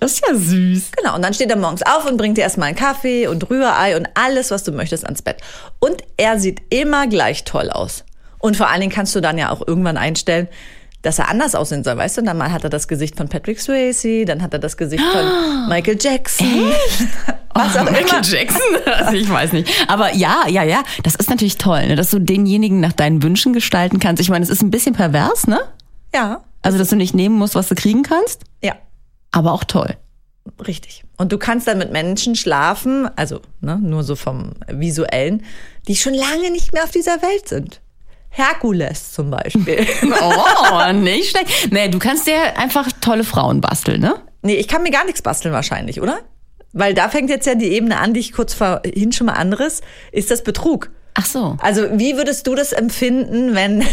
Das 0.00 0.12
ist 0.12 0.24
ja 0.28 0.34
süß. 0.34 0.92
Genau, 0.96 1.16
und 1.16 1.22
dann 1.22 1.34
steht 1.34 1.50
er 1.50 1.56
morgens 1.56 1.82
auf 1.82 2.08
und 2.08 2.16
bringt 2.18 2.38
dir 2.38 2.42
erstmal 2.42 2.68
einen 2.68 2.76
Kaffee 2.76 3.26
und 3.26 3.50
Rührei 3.50 3.96
und 3.96 4.08
alles, 4.14 4.50
was 4.52 4.62
du 4.62 4.70
möchtest, 4.70 5.04
ans 5.04 5.22
Bett. 5.22 5.38
Und 5.80 6.02
er 6.16 6.38
sieht 6.38 6.60
immer 6.70 7.08
gleich 7.08 7.44
toll 7.44 7.70
aus. 7.70 8.04
Und 8.38 8.56
vor 8.56 8.68
allen 8.68 8.80
Dingen 8.80 8.92
kannst 8.92 9.16
du 9.16 9.20
dann 9.20 9.38
ja 9.38 9.50
auch 9.50 9.66
irgendwann 9.66 9.96
einstellen, 9.96 10.46
dass 11.02 11.18
er 11.18 11.28
anders 11.28 11.54
aussehen 11.54 11.84
soll, 11.84 11.96
weißt 11.96 12.16
du? 12.16 12.20
Und 12.22 12.26
dann 12.26 12.38
mal 12.38 12.50
hat 12.50 12.64
er 12.64 12.70
das 12.70 12.88
Gesicht 12.88 13.16
von 13.16 13.28
Patrick 13.28 13.60
Swayze, 13.60 14.24
dann 14.24 14.42
hat 14.42 14.52
er 14.52 14.58
das 14.58 14.76
Gesicht 14.76 15.04
von 15.04 15.24
Michael 15.68 15.96
Jackson. 16.00 16.46
Was 17.54 17.76
auch 17.76 17.82
immer. 17.82 17.92
Michael 17.92 18.24
Jackson? 18.24 18.60
Also 18.86 19.12
ich 19.14 19.30
weiß 19.30 19.52
nicht. 19.52 19.70
Aber 19.88 20.14
ja, 20.14 20.44
ja, 20.48 20.62
ja, 20.64 20.82
das 21.02 21.14
ist 21.14 21.30
natürlich 21.30 21.56
toll, 21.56 21.86
ne? 21.86 21.96
dass 21.96 22.10
du 22.10 22.18
denjenigen 22.18 22.80
nach 22.80 22.92
deinen 22.92 23.22
Wünschen 23.22 23.52
gestalten 23.52 24.00
kannst. 24.00 24.20
Ich 24.20 24.28
meine, 24.28 24.42
es 24.42 24.50
ist 24.50 24.62
ein 24.62 24.70
bisschen 24.70 24.94
pervers, 24.94 25.46
ne? 25.46 25.60
Ja, 26.14 26.42
Also, 26.62 26.78
dass 26.78 26.88
du 26.88 26.96
nicht 26.96 27.14
nehmen 27.14 27.36
musst, 27.36 27.54
was 27.54 27.68
du 27.68 27.74
kriegen 27.74 28.02
kannst, 28.02 28.42
ja. 28.62 28.74
aber 29.30 29.52
auch 29.52 29.64
toll. 29.64 29.96
Richtig. 30.66 31.04
Und 31.16 31.32
du 31.32 31.38
kannst 31.38 31.66
dann 31.68 31.78
mit 31.78 31.92
Menschen 31.92 32.34
schlafen, 32.34 33.08
also 33.16 33.40
ne, 33.60 33.78
nur 33.80 34.02
so 34.02 34.16
vom 34.16 34.52
visuellen, 34.68 35.44
die 35.86 35.96
schon 35.96 36.14
lange 36.14 36.50
nicht 36.50 36.72
mehr 36.72 36.84
auf 36.84 36.90
dieser 36.90 37.20
Welt 37.22 37.48
sind. 37.48 37.80
Herkules 38.30 39.12
zum 39.12 39.30
Beispiel. 39.30 39.86
Oh, 40.20 40.92
nicht 40.92 41.30
schlecht. 41.30 41.72
Nee, 41.72 41.88
du 41.88 41.98
kannst 41.98 42.26
dir 42.26 42.56
einfach 42.58 42.88
tolle 43.00 43.24
Frauen 43.24 43.60
basteln, 43.60 44.00
ne? 44.00 44.14
nee, 44.42 44.54
ich 44.54 44.68
kann 44.68 44.82
mir 44.82 44.90
gar 44.90 45.04
nichts 45.04 45.20
basteln 45.22 45.52
wahrscheinlich, 45.52 46.00
oder? 46.00 46.20
Weil 46.72 46.94
da 46.94 47.08
fängt 47.08 47.30
jetzt 47.30 47.46
ja 47.46 47.54
die 47.54 47.68
Ebene 47.72 47.98
an, 47.98 48.14
die 48.14 48.20
ich 48.20 48.32
kurz 48.32 48.54
vorhin 48.54 49.12
schon 49.12 49.26
mal 49.26 49.32
anderes, 49.34 49.80
ist 50.12 50.30
das 50.30 50.44
Betrug. 50.44 50.90
Ach 51.14 51.26
so. 51.26 51.56
Also 51.60 51.86
wie 51.98 52.16
würdest 52.16 52.46
du 52.46 52.54
das 52.54 52.72
empfinden, 52.72 53.54
wenn 53.54 53.84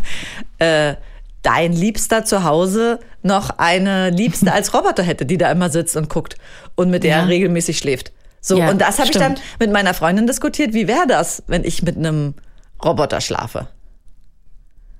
äh, 0.58 0.94
dein 1.42 1.72
Liebster 1.72 2.24
zu 2.24 2.44
Hause 2.44 2.98
noch 3.22 3.50
eine 3.58 4.10
Liebste 4.10 4.52
als 4.52 4.74
Roboter 4.74 5.02
hätte, 5.02 5.24
die 5.24 5.38
da 5.38 5.50
immer 5.50 5.70
sitzt 5.70 5.96
und 5.96 6.10
guckt 6.10 6.36
und 6.74 6.90
mit 6.90 7.04
der 7.04 7.10
Ja. 7.10 7.16
er 7.22 7.28
regelmäßig 7.28 7.78
schläft? 7.78 8.12
So, 8.40 8.58
Ja, 8.58 8.70
und 8.70 8.80
das 8.80 8.98
habe 8.98 9.10
ich 9.10 9.16
dann 9.16 9.36
mit 9.58 9.72
meiner 9.72 9.94
Freundin 9.94 10.26
diskutiert. 10.26 10.74
Wie 10.74 10.86
wäre 10.88 11.06
das, 11.06 11.42
wenn 11.46 11.64
ich 11.64 11.82
mit 11.82 11.96
einem 11.96 12.34
Roboter 12.84 13.20
schlafe? 13.20 13.68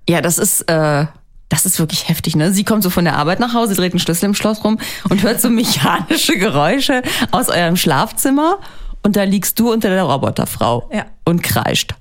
Ja, 0.09 0.21
das 0.21 0.39
ist, 0.39 0.63
äh, 0.71 1.07
das 1.49 1.65
ist 1.67 1.79
wirklich 1.79 2.09
heftig, 2.09 2.37
ne? 2.37 2.53
Sie 2.53 2.65
kommt 2.65 2.83
so 2.83 2.91
von 2.91 3.05
der 3.05 3.17
Arbeit 3.17 3.41
nach 3.41 3.55
Hause, 3.55 3.75
dreht 3.75 3.93
einen 3.93 4.01
Schlüssel 4.01 4.27
im 4.27 4.35
Schloss 4.35 4.65
rum 4.65 4.79
und 5.09 5.23
hört 5.23 5.41
so 5.41 5.51
mechanische 5.51 6.37
Geräusche 6.39 7.03
aus 7.31 7.49
eurem 7.49 7.77
Schlafzimmer 7.77 8.59
und 9.03 9.17
da 9.17 9.23
liegst 9.25 9.59
du 9.59 9.73
unter 9.73 9.89
der 9.89 10.03
Roboterfrau 10.05 10.91
Ja. 10.93 11.07
und 11.25 11.43
kreischt. 11.43 11.95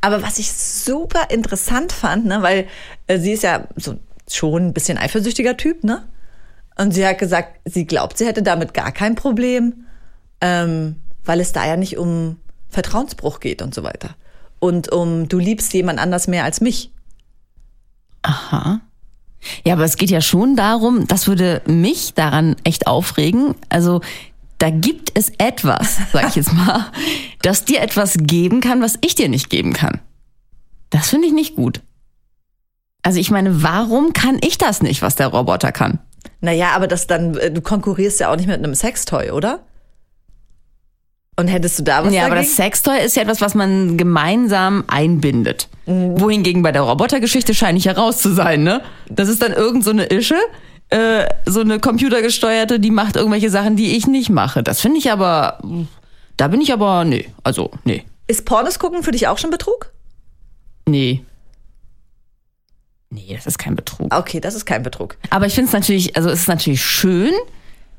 Aber 0.00 0.22
was 0.22 0.38
ich 0.38 0.52
super 0.52 1.30
interessant 1.30 1.92
fand, 1.92 2.26
ne, 2.26 2.42
weil 2.42 2.66
äh, 3.06 3.18
sie 3.18 3.32
ist 3.32 3.42
ja 3.44 3.66
so 3.76 3.94
schon 4.30 4.66
ein 4.68 4.72
bisschen 4.72 4.98
eifersüchtiger 4.98 5.56
Typ, 5.56 5.84
ne? 5.84 6.02
Und 6.76 6.92
sie 6.92 7.06
hat 7.06 7.18
gesagt, 7.18 7.60
sie 7.66 7.86
glaubt, 7.86 8.16
sie 8.18 8.26
hätte 8.26 8.42
damit 8.42 8.72
gar 8.72 8.92
kein 8.92 9.14
Problem, 9.14 9.84
ähm, 10.40 10.96
weil 11.24 11.38
es 11.40 11.52
da 11.52 11.66
ja 11.66 11.76
nicht 11.76 11.98
um 11.98 12.38
Vertrauensbruch 12.70 13.40
geht 13.40 13.60
und 13.62 13.74
so 13.74 13.82
weiter. 13.82 14.10
Und 14.58 14.90
um 14.90 15.28
du 15.28 15.38
liebst 15.38 15.72
jemand 15.74 15.98
anders 15.98 16.28
mehr 16.28 16.44
als 16.44 16.60
mich. 16.60 16.90
Aha. 18.22 18.80
Ja, 19.64 19.74
aber 19.74 19.84
es 19.84 19.96
geht 19.96 20.10
ja 20.10 20.20
schon 20.20 20.56
darum, 20.56 21.06
das 21.08 21.26
würde 21.26 21.62
mich 21.66 22.14
daran 22.14 22.56
echt 22.64 22.86
aufregen. 22.86 23.54
Also 23.68 24.00
da 24.58 24.70
gibt 24.70 25.18
es 25.18 25.32
etwas, 25.38 25.98
sag 26.12 26.28
ich 26.28 26.36
jetzt 26.36 26.52
mal, 26.52 26.86
das 27.42 27.64
dir 27.64 27.80
etwas 27.80 28.14
geben 28.18 28.60
kann, 28.60 28.80
was 28.80 28.98
ich 29.00 29.14
dir 29.14 29.28
nicht 29.28 29.50
geben 29.50 29.72
kann. 29.72 30.00
Das 30.90 31.10
finde 31.10 31.26
ich 31.26 31.32
nicht 31.32 31.56
gut. 31.56 31.80
Also 33.02 33.18
ich 33.18 33.30
meine, 33.30 33.62
warum 33.64 34.12
kann 34.12 34.38
ich 34.40 34.58
das 34.58 34.80
nicht, 34.80 35.02
was 35.02 35.16
der 35.16 35.26
Roboter 35.28 35.72
kann? 35.72 35.98
Naja, 36.40 36.70
aber 36.76 36.86
das 36.86 37.08
dann, 37.08 37.36
äh, 37.36 37.50
du 37.50 37.60
konkurrierst 37.60 38.20
ja 38.20 38.30
auch 38.30 38.36
nicht 38.36 38.46
mit 38.46 38.58
einem 38.58 38.74
Sextoy, 38.74 39.30
oder? 39.30 39.60
Und 41.36 41.48
hättest 41.48 41.78
du 41.78 41.82
da 41.82 42.04
was 42.04 42.12
ja, 42.12 42.26
aber 42.26 42.34
dagegen? 42.36 42.48
das 42.48 42.56
Sextoy 42.56 42.98
ist 43.04 43.16
ja 43.16 43.22
etwas, 43.22 43.40
was 43.40 43.54
man 43.54 43.96
gemeinsam 43.96 44.84
einbindet. 44.86 45.68
Wohingegen 45.86 46.62
bei 46.62 46.72
der 46.72 46.82
Robotergeschichte 46.82 47.54
scheine 47.54 47.78
ich 47.78 47.84
ja 47.84 47.92
raus 47.92 48.18
zu 48.18 48.34
sein, 48.34 48.62
ne? 48.62 48.82
Das 49.08 49.28
ist 49.28 49.40
dann 49.42 49.52
irgend 49.52 49.82
so 49.82 49.90
eine 49.90 50.04
Ische, 50.04 50.36
äh, 50.90 51.24
so 51.46 51.60
eine 51.60 51.80
computergesteuerte, 51.80 52.78
die 52.78 52.90
macht 52.90 53.16
irgendwelche 53.16 53.48
Sachen, 53.50 53.76
die 53.76 53.96
ich 53.96 54.06
nicht 54.06 54.28
mache. 54.28 54.62
Das 54.62 54.80
finde 54.82 54.98
ich 54.98 55.10
aber, 55.10 55.58
da 56.36 56.48
bin 56.48 56.60
ich 56.60 56.72
aber, 56.72 57.04
nee, 57.04 57.30
also, 57.42 57.70
nee, 57.84 58.04
Ist 58.26 58.44
Pornos 58.44 58.78
gucken 58.78 59.02
für 59.02 59.10
dich 59.12 59.26
auch 59.26 59.38
schon 59.38 59.50
Betrug? 59.50 59.90
nee. 60.86 61.24
Nee, 63.14 63.34
das 63.34 63.46
ist 63.46 63.58
kein 63.58 63.76
Betrug. 63.76 64.14
Okay, 64.14 64.40
das 64.40 64.54
ist 64.54 64.64
kein 64.64 64.82
Betrug. 64.82 65.18
Aber 65.28 65.44
ich 65.44 65.52
finde 65.54 65.66
es 65.66 65.74
natürlich, 65.74 66.16
also 66.16 66.30
es 66.30 66.40
ist 66.40 66.48
natürlich 66.48 66.82
schön, 66.82 67.30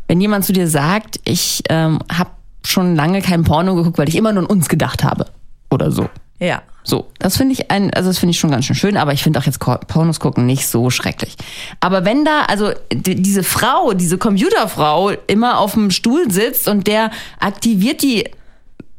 wenn 0.07 0.19
jemand 0.19 0.43
zu 0.43 0.53
dir 0.53 0.67
sagt, 0.67 1.19
ich 1.23 1.61
ähm, 1.69 1.99
habe 2.11 2.31
schon 2.65 2.95
lange 2.95 3.21
kein 3.21 3.43
Porno 3.43 3.75
geguckt, 3.75 3.97
weil 3.97 4.09
ich 4.09 4.15
immer 4.15 4.31
nur 4.33 4.43
an 4.43 4.49
uns 4.49 4.69
gedacht 4.69 5.03
habe. 5.03 5.25
Oder 5.71 5.91
so. 5.91 6.09
Ja. 6.39 6.61
So, 6.85 7.07
das 7.19 7.37
finde 7.37 7.53
ich 7.53 7.71
ein, 7.71 7.93
also 7.93 8.09
das 8.09 8.17
finde 8.19 8.31
ich 8.31 8.39
schon 8.39 8.51
ganz 8.51 8.65
schön 8.65 8.75
schön, 8.75 8.97
aber 8.97 9.13
ich 9.13 9.23
finde 9.23 9.39
auch 9.39 9.45
jetzt 9.45 9.59
Pornos 9.59 10.19
gucken 10.19 10.45
nicht 10.45 10.67
so 10.67 10.89
schrecklich. 10.89 11.37
Aber 11.79 12.03
wenn 12.03 12.25
da, 12.25 12.41
also 12.47 12.71
die, 12.91 13.15
diese 13.15 13.43
Frau, 13.43 13.93
diese 13.93 14.17
Computerfrau 14.17 15.11
immer 15.27 15.59
auf 15.59 15.73
dem 15.73 15.91
Stuhl 15.91 16.29
sitzt 16.29 16.67
und 16.67 16.87
der 16.87 17.11
aktiviert 17.39 18.01
die 18.01 18.25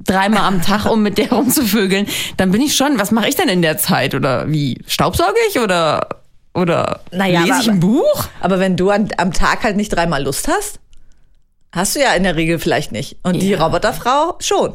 dreimal 0.02 0.44
am 0.44 0.62
Tag, 0.62 0.86
um 0.86 1.02
mit 1.02 1.18
der 1.18 1.30
rumzuvögeln, 1.32 2.06
dann 2.38 2.50
bin 2.52 2.62
ich 2.62 2.74
schon, 2.74 2.98
was 2.98 3.10
mache 3.10 3.28
ich 3.28 3.36
denn 3.36 3.48
in 3.50 3.60
der 3.60 3.76
Zeit? 3.76 4.14
Oder 4.14 4.50
wie? 4.50 4.78
Staubsauge 4.86 5.34
ich 5.50 5.58
oder, 5.60 6.08
oder 6.54 7.00
Naja, 7.12 7.40
lese 7.40 7.52
aber- 7.52 7.62
ich 7.62 7.70
ein 7.70 7.80
Buch? 7.80 8.24
Aber 8.40 8.58
wenn 8.60 8.76
du 8.78 8.88
an, 8.88 9.08
am 9.18 9.32
Tag 9.34 9.62
halt 9.62 9.76
nicht 9.76 9.90
dreimal 9.94 10.22
Lust 10.22 10.48
hast, 10.48 10.78
hast 11.74 11.96
du 11.96 12.00
ja 12.00 12.12
in 12.14 12.22
der 12.22 12.36
Regel 12.36 12.58
vielleicht 12.58 12.92
nicht. 12.92 13.16
Und 13.22 13.40
die 13.42 13.50
Ja. 13.50 13.64
Roboterfrau 13.64 14.36
schon. 14.40 14.74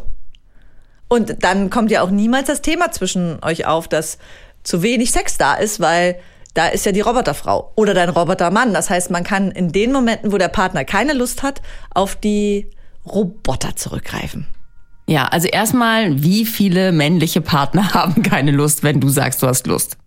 Und 1.08 1.44
dann 1.44 1.70
kommt 1.70 1.90
ja 1.92 2.02
auch 2.02 2.12
niemals 2.12 2.48
das 2.48 2.62
Thema 2.62 2.92
zwischen 2.92 3.44
euch 3.44 3.66
auf, 3.66 3.88
dass 3.88 4.18
zu 4.64 4.84
wenig 4.84 5.12
Sex 5.12 5.38
da 5.38 5.56
ist, 5.56 5.80
weil 5.80 6.20
da 6.54 6.68
ist 6.68 6.86
ja 6.86 6.92
die 6.92 7.02
Roboterfrau 7.02 7.72
oder 7.76 7.94
dein 7.94 8.10
Robotermann. 8.10 8.74
Das 8.74 8.90
heißt, 8.90 9.10
man 9.10 9.24
kann 9.24 9.52
in 9.52 9.72
den 9.72 9.92
Momenten, 9.92 10.32
wo 10.32 10.38
der 10.38 10.50
Partner 10.50 10.84
keine 10.86 11.14
Lust 11.14 11.42
hat, 11.42 11.62
auf 11.94 12.16
die 12.16 12.70
Roboter 13.06 13.76
zurückgreifen. 13.76 14.46
Ja, 15.08 15.26
also 15.26 15.48
erstmal, 15.48 16.22
wie 16.22 16.46
viele 16.46 16.92
männliche 16.92 17.42
Partner 17.42 17.94
haben 17.94 18.22
keine 18.22 18.52
Lust, 18.52 18.84
wenn 18.84 19.00
du 19.00 19.10
sagst, 19.10 19.42
du 19.42 19.48
hast 19.48 19.66
Lust? 19.66 19.98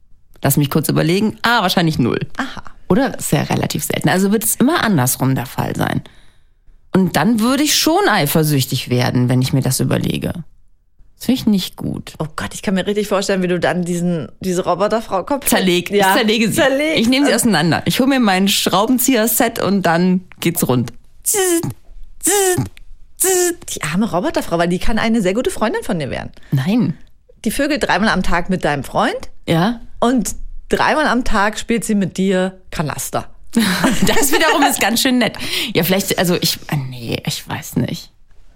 Lass 0.42 0.56
mich 0.56 0.70
kurz 0.70 0.88
überlegen. 0.88 1.38
Ah, 1.42 1.62
wahrscheinlich 1.62 1.98
null. 1.98 2.20
Aha. 2.36 2.62
Oder? 2.88 3.16
Ist 3.18 3.32
ja 3.32 3.42
relativ 3.42 3.84
selten. 3.84 4.08
Also 4.08 4.30
wird 4.32 4.44
es 4.44 4.56
immer 4.56 4.84
andersrum 4.84 5.34
der 5.34 5.46
Fall 5.46 5.74
sein. 5.74 6.02
Und 6.94 7.16
dann 7.16 7.40
würde 7.40 7.62
ich 7.62 7.74
schon 7.76 8.08
eifersüchtig 8.08 8.90
werden, 8.90 9.28
wenn 9.28 9.40
ich 9.42 9.52
mir 9.52 9.62
das 9.62 9.80
überlege. 9.80 10.32
Das 11.16 11.26
finde 11.26 11.40
ich 11.40 11.46
nicht 11.46 11.76
gut. 11.76 12.14
Oh 12.18 12.26
Gott, 12.36 12.52
ich 12.52 12.62
kann 12.62 12.74
mir 12.74 12.86
richtig 12.86 13.06
vorstellen, 13.08 13.42
wie 13.42 13.48
du 13.48 13.58
dann 13.60 13.84
diesen, 13.84 14.28
diese 14.40 14.64
Roboterfrau 14.64 15.22
komplett 15.22 15.48
Zerleg, 15.50 15.90
ja, 15.90 16.08
ich 16.10 16.16
zerlege 16.20 16.48
sie. 16.48 16.54
Zerlegst. 16.54 16.98
Ich 17.00 17.08
nehme 17.08 17.26
sie 17.26 17.34
auseinander. 17.34 17.82
Ich 17.86 18.00
hole 18.00 18.08
mir 18.08 18.20
mein 18.20 18.48
Schraubenzieher-Set 18.48 19.62
und 19.62 19.82
dann 19.86 20.22
geht's 20.40 20.66
rund. 20.66 20.92
Die 23.74 23.82
arme 23.82 24.10
Roboterfrau, 24.10 24.58
weil 24.58 24.68
die 24.68 24.78
kann 24.80 24.98
eine 24.98 25.22
sehr 25.22 25.34
gute 25.34 25.50
Freundin 25.50 25.82
von 25.84 25.98
dir 25.98 26.10
werden. 26.10 26.30
Nein. 26.50 26.98
Die 27.44 27.50
vögelt 27.50 27.84
dreimal 27.86 28.08
am 28.10 28.22
Tag 28.22 28.50
mit 28.50 28.64
deinem 28.64 28.84
Freund 28.84 29.30
Ja? 29.48 29.80
und 30.00 30.34
dreimal 30.68 31.06
am 31.06 31.24
Tag 31.24 31.58
spielt 31.58 31.84
sie 31.84 31.94
mit 31.94 32.16
dir 32.16 32.58
Kanaster. 32.70 33.28
Das 34.06 34.32
wiederum 34.32 34.62
ist 34.62 34.80
ganz 34.80 35.00
schön 35.02 35.18
nett. 35.18 35.36
Ja, 35.74 35.82
vielleicht, 35.84 36.18
also 36.18 36.36
ich, 36.40 36.58
ah, 36.68 36.76
nee, 36.88 37.20
ich 37.26 37.46
weiß 37.48 37.76
nicht. 37.76 38.10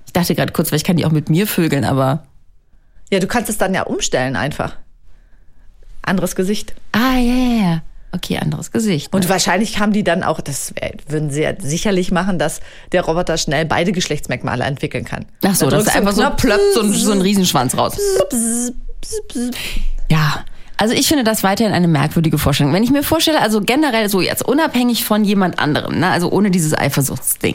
Ich 0.06 0.12
dachte 0.12 0.34
gerade 0.34 0.52
kurz, 0.52 0.68
vielleicht 0.68 0.86
kann 0.86 0.96
die 0.96 1.04
auch 1.04 1.10
mit 1.12 1.28
mir 1.30 1.46
vögeln, 1.46 1.84
aber. 1.84 2.24
Ja, 3.10 3.18
du 3.20 3.26
kannst 3.26 3.50
es 3.50 3.58
dann 3.58 3.74
ja 3.74 3.82
umstellen 3.82 4.34
einfach. 4.36 4.76
Anderes 6.02 6.34
Gesicht. 6.36 6.74
Ah, 6.92 7.16
ja, 7.18 7.34
ja, 7.34 7.62
ja. 7.70 7.82
Okay, 8.12 8.38
anderes 8.38 8.70
Gesicht. 8.70 9.12
Und 9.12 9.28
wahrscheinlich 9.28 9.78
haben 9.78 9.92
die 9.92 10.02
dann 10.04 10.22
auch, 10.22 10.40
das 10.40 10.72
wär- 10.76 10.92
würden 11.08 11.30
sie 11.30 11.42
ja 11.42 11.52
sicherlich 11.60 12.10
machen, 12.12 12.38
dass 12.38 12.60
der 12.92 13.02
Roboter 13.02 13.36
schnell 13.36 13.66
beide 13.66 13.92
Geschlechtsmerkmale 13.92 14.64
entwickeln 14.64 15.04
kann. 15.04 15.26
Ach 15.44 15.54
so, 15.54 15.66
Da 15.68 15.76
das 15.76 15.86
ist 15.86 15.94
drückst 15.94 15.94
du 15.94 15.98
einfach 15.98 16.12
so 16.14 16.22
einen 16.22 16.36
plöppt 16.36 16.74
so 16.74 16.80
ein, 16.80 16.92
so 16.92 17.12
ein 17.12 17.20
Riesenschwanz 17.20 17.76
raus. 17.76 17.98
Ja. 20.10 20.44
Also 20.78 20.94
ich 20.94 21.08
finde 21.08 21.24
das 21.24 21.42
weiterhin 21.42 21.72
eine 21.72 21.88
merkwürdige 21.88 22.38
Vorstellung. 22.38 22.72
Wenn 22.72 22.82
ich 22.82 22.90
mir 22.90 23.02
vorstelle, 23.02 23.40
also 23.40 23.60
generell 23.62 24.08
so 24.08 24.20
jetzt 24.20 24.42
unabhängig 24.46 25.04
von 25.04 25.24
jemand 25.24 25.58
anderem, 25.58 25.98
ne, 25.98 26.08
also 26.10 26.30
ohne 26.30 26.50
dieses 26.50 26.76
Eifersuchtsding. 26.76 27.54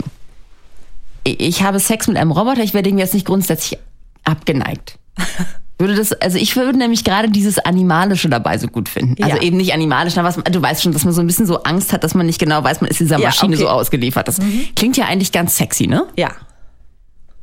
Ich 1.23 1.61
habe 1.61 1.79
Sex 1.79 2.07
mit 2.07 2.17
einem 2.17 2.31
Roboter, 2.31 2.63
ich 2.63 2.73
werde 2.73 2.89
ihm 2.89 2.97
jetzt 2.97 3.13
nicht 3.13 3.27
grundsätzlich 3.27 3.77
abgeneigt. 4.23 4.97
Würde 5.77 5.95
das, 5.95 6.13
also 6.13 6.37
ich 6.37 6.55
würde 6.55 6.77
nämlich 6.77 7.03
gerade 7.03 7.27
dieses 7.31 7.57
Animalische 7.57 8.29
dabei 8.29 8.59
so 8.59 8.67
gut 8.67 8.87
finden. 8.87 9.15
Also 9.23 9.37
Ja. 9.37 9.41
eben 9.41 9.57
nicht 9.57 9.73
animalisch, 9.73 10.15
aber 10.15 10.27
was, 10.27 10.35
du 10.35 10.61
weißt 10.61 10.83
schon, 10.83 10.91
dass 10.93 11.05
man 11.05 11.13
so 11.13 11.21
ein 11.21 11.25
bisschen 11.27 11.47
so 11.47 11.63
Angst 11.63 11.91
hat, 11.91 12.03
dass 12.03 12.13
man 12.13 12.27
nicht 12.27 12.37
genau 12.37 12.63
weiß, 12.63 12.81
man 12.81 12.91
ist 12.91 12.99
dieser 12.99 13.17
Ja, 13.17 13.25
Maschine 13.29 13.55
okay. 13.55 13.63
so 13.63 13.67
ausgeliefert. 13.67 14.27
Das 14.27 14.37
klingt 14.75 14.95
ja 14.95 15.05
eigentlich 15.05 15.31
ganz 15.31 15.57
sexy, 15.57 15.87
ne? 15.87 16.03
Ja. 16.15 16.33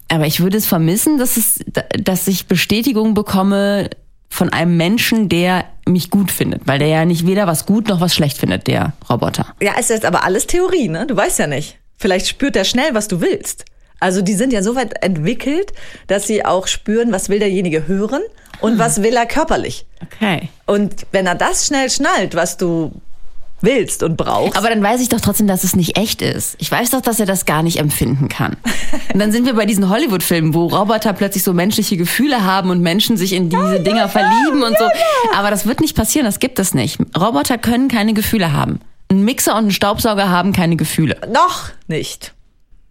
Aber 0.09 0.25
ich 0.29 0.39
würde 0.39 0.57
es 0.57 0.67
vermissen, 0.67 1.19
dass 1.19 1.37
es, 1.37 1.59
dass 2.01 2.29
ich 2.29 2.47
Bestätigung 2.47 3.15
bekomme 3.15 3.91
von 4.29 4.53
einem 4.53 4.77
Menschen, 4.77 5.29
der 5.29 5.65
mich 5.87 6.11
gut 6.11 6.31
findet, 6.31 6.67
weil 6.67 6.79
der 6.79 6.89
ja 6.89 7.05
nicht 7.05 7.27
weder 7.27 7.47
was 7.47 7.67
gut 7.67 7.89
noch 7.89 8.01
was 8.01 8.15
schlecht 8.15 8.39
findet, 8.39 8.67
der 8.67 8.93
Roboter. 9.09 9.47
Ja, 9.61 9.79
ist 9.79 9.91
jetzt 9.91 10.05
aber 10.05 10.25
alles 10.25 10.47
Theorie, 10.47 10.89
ne? 10.89 11.07
Du 11.07 11.17
weißt 11.17 11.39
ja 11.39 11.47
nicht. 11.47 11.79
Vielleicht 11.97 12.29
spürt 12.29 12.55
er 12.57 12.65
schnell, 12.65 12.95
was 12.95 13.09
du 13.09 13.21
willst. 13.21 13.65
Also 14.01 14.23
die 14.23 14.35
sind 14.35 14.53
ja 14.53 14.63
so 14.63 14.77
weit 14.77 15.03
entwickelt, 15.03 15.73
dass 16.07 16.27
sie 16.27 16.45
auch 16.45 16.69
spüren, 16.69 17.11
was 17.11 17.29
will 17.29 17.41
derjenige 17.41 17.89
hören 17.89 18.23
und 18.61 18.79
was 18.79 19.03
will 19.03 19.17
er 19.17 19.27
körperlich. 19.27 19.87
Okay. 20.03 20.49
Und 20.67 21.07
wenn 21.11 21.27
er 21.27 21.35
das 21.35 21.67
schnell 21.67 21.91
schnallt, 21.91 22.35
was 22.35 22.57
du 22.57 22.93
willst 23.61 24.03
und 24.03 24.17
brauchst, 24.17 24.57
Aber 24.57 24.69
dann 24.69 24.83
weiß 24.83 25.01
ich 25.01 25.09
doch 25.09 25.21
trotzdem, 25.21 25.47
dass 25.47 25.65
es 25.65 25.75
nicht 25.75 25.97
echt 25.97 26.23
ist. 26.23 26.57
Ich 26.59 26.71
weiß 26.71 26.91
doch, 26.91 27.01
dass 27.01 27.21
er 27.21 27.27
das 27.27 27.45
gar 27.45 27.63
nicht 27.63 27.79
empfinden 27.79 28.29
kann. 28.29 28.57
Und 29.13 29.19
dann 29.19 29.33
sind 29.33 29.47
wir 29.47 29.55
bei 29.55 29.67
diesen 29.67 29.89
Hollywood-Filmen, 29.89 30.55
wo 30.55 30.67
Roboter 30.67 31.13
plötzlich 31.13 31.43
so 31.43 31.53
menschliche 31.53 31.97
Gefühle 31.97 32.45
haben 32.45 32.71
und 32.71 32.81
Menschen 32.81 33.17
sich 33.17 33.33
in 33.33 33.49
diese 33.49 33.81
Dinger 33.81 34.09
verlieben 34.09 34.63
und 34.63 34.77
so. 34.79 34.85
Aber 35.37 35.51
das 35.51 35.67
wird 35.67 35.81
nicht 35.81 35.97
passieren, 35.97 36.25
das 36.25 36.39
gibt 36.39 36.59
es 36.59 36.75
nicht. 36.75 36.99
Roboter 37.19 37.59
können 37.59 37.89
keine 37.89 38.15
Gefühle 38.15 38.53
haben. 38.53 38.81
Ein 39.11 39.25
Mixer 39.25 39.57
und 39.57 39.67
ein 39.67 39.71
Staubsauger 39.71 40.29
haben 40.29 40.53
keine 40.53 40.77
Gefühle. 40.77 41.17
noch 41.33 41.71
nicht. 41.87 42.35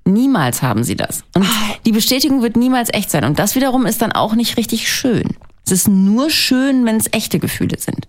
Niemals 0.06 0.62
haben 0.62 0.84
sie 0.84 0.96
das. 0.96 1.24
Und 1.36 1.46
die 1.86 1.92
Bestätigung 1.92 2.42
wird 2.42 2.56
niemals 2.56 2.94
echt 2.94 3.12
sein. 3.12 3.26
Und 3.26 3.40
das 3.40 3.56
wiederum 3.56 3.86
ist 3.86 4.02
dann 4.02 4.14
auch 4.14 4.36
nicht 4.36 4.58
richtig 4.58 4.90
schön. 4.92 5.36
Es 5.66 5.72
ist 5.72 5.88
nur 5.90 6.30
schön, 6.30 6.86
wenn 6.86 6.96
es 6.96 7.12
echte 7.12 7.40
Gefühle 7.40 7.78
sind. 7.78 8.08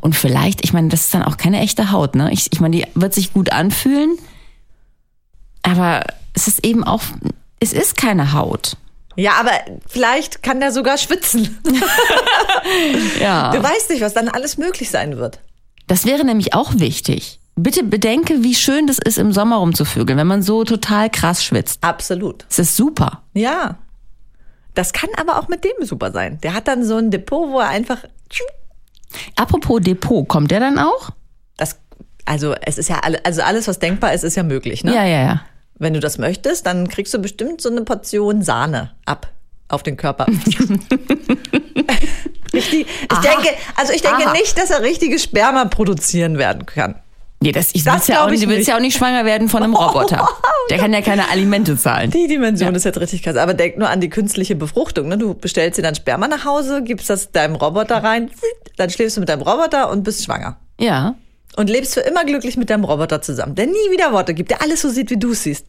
Und 0.00 0.16
vielleicht, 0.16 0.64
ich 0.64 0.72
meine, 0.72 0.88
das 0.88 1.02
ist 1.02 1.14
dann 1.14 1.22
auch 1.22 1.36
keine 1.36 1.60
echte 1.60 1.92
Haut, 1.92 2.14
ne? 2.14 2.32
Ich, 2.32 2.52
ich 2.52 2.60
meine, 2.60 2.76
die 2.76 2.86
wird 2.94 3.14
sich 3.14 3.32
gut 3.32 3.52
anfühlen, 3.52 4.18
aber 5.62 6.04
es 6.34 6.48
ist 6.48 6.64
eben 6.64 6.84
auch, 6.84 7.02
es 7.60 7.72
ist 7.72 7.96
keine 7.96 8.32
Haut. 8.32 8.76
Ja, 9.16 9.32
aber 9.40 9.50
vielleicht 9.88 10.42
kann 10.42 10.60
der 10.60 10.72
sogar 10.72 10.98
schwitzen. 10.98 11.58
Ja. 13.20 13.50
Du 13.52 13.62
weißt 13.62 13.90
nicht, 13.90 14.02
was 14.02 14.14
dann 14.14 14.28
alles 14.28 14.58
möglich 14.58 14.90
sein 14.90 15.16
wird. 15.16 15.40
Das 15.86 16.04
wäre 16.04 16.24
nämlich 16.24 16.54
auch 16.54 16.72
wichtig. 16.74 17.40
Bitte 17.56 17.82
bedenke, 17.82 18.42
wie 18.42 18.54
schön 18.54 18.86
das 18.86 18.98
ist, 18.98 19.18
im 19.18 19.32
Sommer 19.32 19.56
rumzuvögeln, 19.56 20.18
wenn 20.18 20.26
man 20.26 20.42
so 20.42 20.64
total 20.64 21.10
krass 21.10 21.44
schwitzt. 21.44 21.82
Absolut. 21.82 22.44
Es 22.50 22.58
ist 22.58 22.76
super. 22.76 23.22
Ja. 23.34 23.78
Das 24.74 24.92
kann 24.92 25.10
aber 25.16 25.38
auch 25.38 25.48
mit 25.48 25.64
dem 25.64 25.84
super 25.84 26.12
sein. 26.12 26.38
Der 26.42 26.54
hat 26.54 26.68
dann 26.68 26.84
so 26.84 26.96
ein 26.96 27.10
Depot, 27.10 27.48
wo 27.50 27.58
er 27.60 27.68
einfach. 27.68 27.98
Apropos 29.36 29.80
Depot, 29.80 30.26
kommt 30.28 30.50
der 30.50 30.60
dann 30.60 30.78
auch? 30.78 31.10
Das, 31.56 31.76
also 32.24 32.54
es 32.62 32.78
ist 32.78 32.88
ja 32.88 33.00
alle, 33.00 33.24
also 33.24 33.42
alles, 33.42 33.66
was 33.68 33.78
denkbar 33.78 34.12
ist, 34.12 34.24
ist 34.24 34.36
ja 34.36 34.42
möglich, 34.42 34.84
ne? 34.84 34.94
Ja, 34.94 35.04
ja, 35.04 35.20
ja. 35.22 35.40
Wenn 35.78 35.94
du 35.94 36.00
das 36.00 36.18
möchtest, 36.18 36.66
dann 36.66 36.88
kriegst 36.88 37.14
du 37.14 37.18
bestimmt 37.18 37.60
so 37.60 37.70
eine 37.70 37.82
Portion 37.82 38.42
Sahne 38.42 38.92
ab 39.06 39.28
auf 39.68 39.82
den 39.82 39.96
Körper. 39.96 40.26
Richtig, 42.52 42.86
ich 42.86 43.10
Aha. 43.10 43.20
denke, 43.20 43.48
also 43.76 43.92
ich 43.92 44.02
denke 44.02 44.26
Aha. 44.26 44.32
nicht, 44.32 44.56
dass 44.58 44.70
er 44.70 44.82
richtige 44.82 45.18
Sperma 45.18 45.66
produzieren 45.66 46.38
werden 46.38 46.66
kann. 46.66 46.96
Nee, 47.40 47.52
das, 47.52 47.72
ich 47.72 47.84
Das 47.84 48.08
ja 48.08 48.24
auch, 48.24 48.30
ich 48.32 48.40
du 48.40 48.46
willst 48.48 48.58
nicht. 48.60 48.68
ja 48.68 48.76
auch 48.76 48.80
nicht 48.80 48.96
schwanger 48.96 49.24
werden 49.24 49.48
von 49.48 49.62
einem 49.62 49.74
Roboter. 49.76 50.28
Der 50.70 50.78
kann 50.78 50.92
ja 50.92 51.00
keine 51.02 51.28
Alimente 51.30 51.76
zahlen. 51.76 52.10
Die 52.10 52.26
Dimension 52.26 52.70
Ja. 52.70 52.76
ist 52.76 52.84
jetzt 52.84 52.98
richtig 53.00 53.22
krass. 53.22 53.36
Aber 53.36 53.54
denk 53.54 53.78
nur 53.78 53.88
an 53.88 54.00
die 54.00 54.08
künstliche 54.08 54.56
Befruchtung. 54.56 55.06
Ne? 55.06 55.18
Du 55.18 55.34
bestellst 55.34 55.78
dir 55.78 55.82
dann 55.82 55.94
Sperma 55.94 56.26
nach 56.26 56.44
Hause, 56.44 56.82
gibst 56.82 57.08
das 57.10 57.30
deinem 57.30 57.54
Roboter 57.54 58.02
rein, 58.02 58.30
dann 58.78 58.90
schläfst 58.90 59.16
du 59.16 59.20
mit 59.20 59.28
deinem 59.28 59.42
Roboter 59.42 59.90
und 59.90 60.02
bist 60.02 60.24
schwanger. 60.24 60.56
Ja. 60.80 61.16
Und 61.56 61.68
lebst 61.68 61.94
für 61.94 62.00
immer 62.00 62.24
glücklich 62.24 62.56
mit 62.56 62.70
deinem 62.70 62.84
Roboter 62.84 63.20
zusammen, 63.20 63.54
der 63.54 63.66
nie 63.66 63.90
wieder 63.90 64.12
Worte 64.12 64.34
gibt, 64.34 64.50
der 64.50 64.62
alles 64.62 64.82
so 64.82 64.88
sieht, 64.88 65.10
wie 65.10 65.18
du 65.18 65.32
es 65.32 65.42
siehst. 65.42 65.66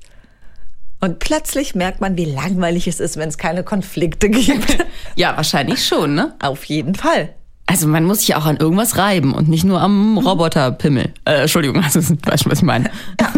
Und 1.02 1.20
plötzlich 1.20 1.76
merkt 1.76 2.02
man, 2.02 2.18
wie 2.18 2.26
langweilig 2.26 2.88
es 2.88 3.00
ist, 3.00 3.18
wenn 3.18 3.30
es 3.30 3.38
keine 3.38 3.64
Konflikte 3.64 4.30
gibt. 4.30 4.86
Ja, 5.16 5.36
wahrscheinlich 5.36 5.86
schon, 5.86 6.14
ne? 6.14 6.36
Auf 6.40 6.66
jeden 6.66 6.96
Fall. 6.96 7.34
Also 7.66 7.88
man 7.88 8.04
muss 8.04 8.20
sich 8.20 8.30
ja 8.30 8.38
auch 8.38 8.46
an 8.46 8.58
irgendwas 8.58 8.98
reiben 8.98 9.34
und 9.34 9.48
nicht 9.48 9.64
nur 9.64 9.80
am 9.80 10.18
Roboterpimmel. 10.18 11.14
Äh, 11.26 11.42
Entschuldigung, 11.42 11.84
also 11.84 12.02
du 12.02 12.16
weißt 12.26 12.44
schon, 12.44 12.52
was 12.52 12.60
ich 12.60 12.66
meine. 12.66 12.90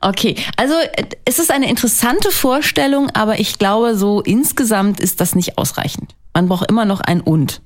Okay, 0.00 0.36
also 0.56 0.74
äh, 0.74 1.06
es 1.24 1.38
ist 1.38 1.50
eine 1.50 1.68
interessante 1.68 2.30
Vorstellung, 2.30 3.10
aber 3.14 3.40
ich 3.40 3.58
glaube, 3.58 3.96
so 3.96 4.20
insgesamt 4.20 5.00
ist 5.00 5.20
das 5.20 5.34
nicht 5.34 5.58
ausreichend. 5.58 6.14
Man 6.34 6.48
braucht 6.48 6.70
immer 6.70 6.84
noch 6.84 7.00
ein 7.00 7.20
Und. 7.20 7.62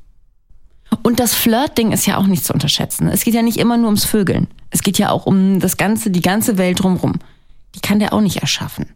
Und 1.02 1.20
das 1.20 1.34
Flirt-Ding 1.34 1.92
ist 1.92 2.06
ja 2.06 2.16
auch 2.18 2.26
nicht 2.26 2.44
zu 2.44 2.52
unterschätzen. 2.52 3.08
Es 3.08 3.24
geht 3.24 3.34
ja 3.34 3.42
nicht 3.42 3.58
immer 3.58 3.76
nur 3.76 3.86
ums 3.86 4.04
Vögeln. 4.04 4.48
Es 4.70 4.82
geht 4.82 4.98
ja 4.98 5.10
auch 5.10 5.26
um 5.26 5.60
das 5.60 5.76
ganze, 5.76 6.10
die 6.10 6.20
ganze 6.20 6.58
Welt 6.58 6.82
drumrum. 6.82 7.14
Die 7.74 7.80
kann 7.80 7.98
der 7.98 8.12
auch 8.12 8.20
nicht 8.20 8.38
erschaffen. 8.38 8.86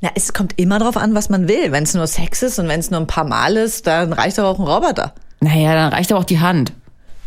Na, 0.00 0.10
es 0.14 0.32
kommt 0.32 0.54
immer 0.58 0.78
drauf 0.78 0.96
an, 0.96 1.14
was 1.14 1.28
man 1.28 1.48
will. 1.48 1.72
Wenn 1.72 1.82
es 1.82 1.94
nur 1.94 2.06
Sex 2.06 2.42
ist 2.42 2.58
und 2.58 2.68
wenn 2.68 2.78
es 2.80 2.90
nur 2.90 3.00
ein 3.00 3.06
paar 3.08 3.24
Mal 3.24 3.56
ist, 3.56 3.86
dann 3.86 4.12
reicht 4.12 4.38
doch 4.38 4.44
auch 4.44 4.58
ein 4.58 4.66
Roboter. 4.66 5.12
Naja, 5.40 5.74
dann 5.74 5.92
reicht 5.92 6.12
aber 6.12 6.20
auch 6.20 6.24
die 6.24 6.40
Hand. 6.40 6.72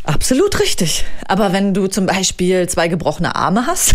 Absolut 0.04 0.60
richtig. 0.60 1.06
Aber 1.28 1.54
wenn 1.54 1.74
du 1.74 1.88
zum 1.88 2.06
Beispiel 2.08 2.68
zwei 2.68 2.88
gebrochene 2.88 3.36
Arme 3.36 3.68
hast, 3.68 3.94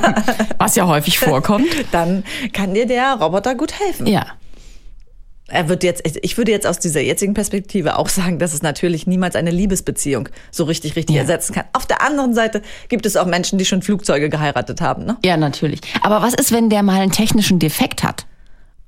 Was 0.58 0.76
ja 0.76 0.86
häufig 0.86 1.18
vorkommt. 1.18 1.66
dann 1.92 2.22
kann 2.52 2.74
dir 2.74 2.86
der 2.86 3.14
Roboter 3.14 3.54
gut 3.54 3.72
helfen. 3.80 4.06
Ja. 4.06 4.26
Er 5.50 5.68
wird 5.68 5.82
jetzt, 5.84 6.02
ich 6.22 6.36
würde 6.38 6.52
jetzt 6.52 6.66
aus 6.66 6.78
dieser 6.78 7.00
jetzigen 7.00 7.34
Perspektive 7.34 7.98
auch 7.98 8.08
sagen, 8.08 8.38
dass 8.38 8.54
es 8.54 8.62
natürlich 8.62 9.06
niemals 9.06 9.34
eine 9.36 9.50
Liebesbeziehung 9.50 10.28
so 10.50 10.64
richtig, 10.64 10.96
richtig 10.96 11.16
Ja. 11.16 11.22
ersetzen 11.22 11.54
kann. 11.54 11.64
Auf 11.72 11.86
der 11.86 12.02
anderen 12.02 12.34
Seite 12.34 12.62
gibt 12.88 13.04
es 13.06 13.16
auch 13.16 13.26
Menschen, 13.26 13.58
die 13.58 13.64
schon 13.64 13.82
Flugzeuge 13.82 14.28
geheiratet 14.30 14.80
haben, 14.80 15.04
ne? 15.04 15.16
Ja, 15.24 15.36
natürlich. 15.36 15.80
Aber 16.02 16.22
was 16.22 16.34
ist, 16.34 16.52
wenn 16.52 16.70
der 16.70 16.82
mal 16.82 17.00
einen 17.00 17.12
technischen 17.12 17.58
Defekt 17.58 18.02
hat? 18.04 18.26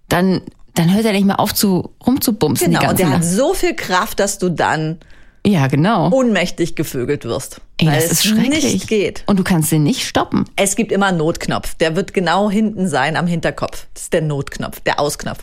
Dann, 0.08 0.42
dann 0.74 0.94
hört 0.94 1.04
er 1.04 1.12
nicht 1.12 1.24
mehr 1.26 1.40
auf 1.40 1.54
zu 1.54 1.90
rumzubumsen 2.06 2.72
Genau. 2.72 2.88
Und 2.90 2.98
der 2.98 3.06
hat 3.10 3.20
Nacht. 3.20 3.24
so 3.28 3.54
viel 3.54 3.74
Kraft, 3.74 4.20
dass 4.20 4.38
du 4.38 4.48
dann 4.50 4.98
Ja, 5.46 5.66
genau. 5.66 6.10
ohnmächtig 6.12 6.76
gevögelt 6.76 7.24
wirst. 7.24 7.60
Ey, 7.78 7.86
weil 7.88 7.94
das 7.96 8.04
es 8.04 8.12
ist 8.12 8.24
schrecklich. 8.26 8.64
nicht 8.72 8.88
geht. 8.88 9.24
Und 9.26 9.38
du 9.38 9.42
kannst 9.44 9.72
den 9.72 9.82
nicht 9.82 10.06
stoppen. 10.06 10.44
Es 10.56 10.76
gibt 10.76 10.92
immer 10.92 11.06
einen 11.06 11.18
Notknopf. 11.18 11.74
Der 11.76 11.96
wird 11.96 12.14
genau 12.14 12.50
hinten 12.50 12.88
sein 12.88 13.16
am 13.16 13.26
Hinterkopf. 13.26 13.86
Das 13.94 14.04
ist 14.04 14.12
der 14.12 14.22
Notknopf, 14.22 14.80
der 14.80 15.00
Ausknopf. 15.00 15.40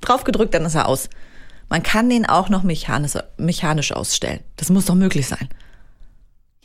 Drauf 0.00 0.24
gedrückt, 0.24 0.54
dann 0.54 0.64
ist 0.64 0.74
er 0.74 0.88
aus. 0.88 1.08
Man 1.68 1.82
kann 1.82 2.08
den 2.08 2.26
auch 2.26 2.48
noch 2.48 2.62
mechanisch, 2.62 3.12
mechanisch 3.36 3.92
ausstellen. 3.92 4.40
Das 4.56 4.70
muss 4.70 4.86
doch 4.86 4.94
möglich 4.94 5.26
sein. 5.28 5.48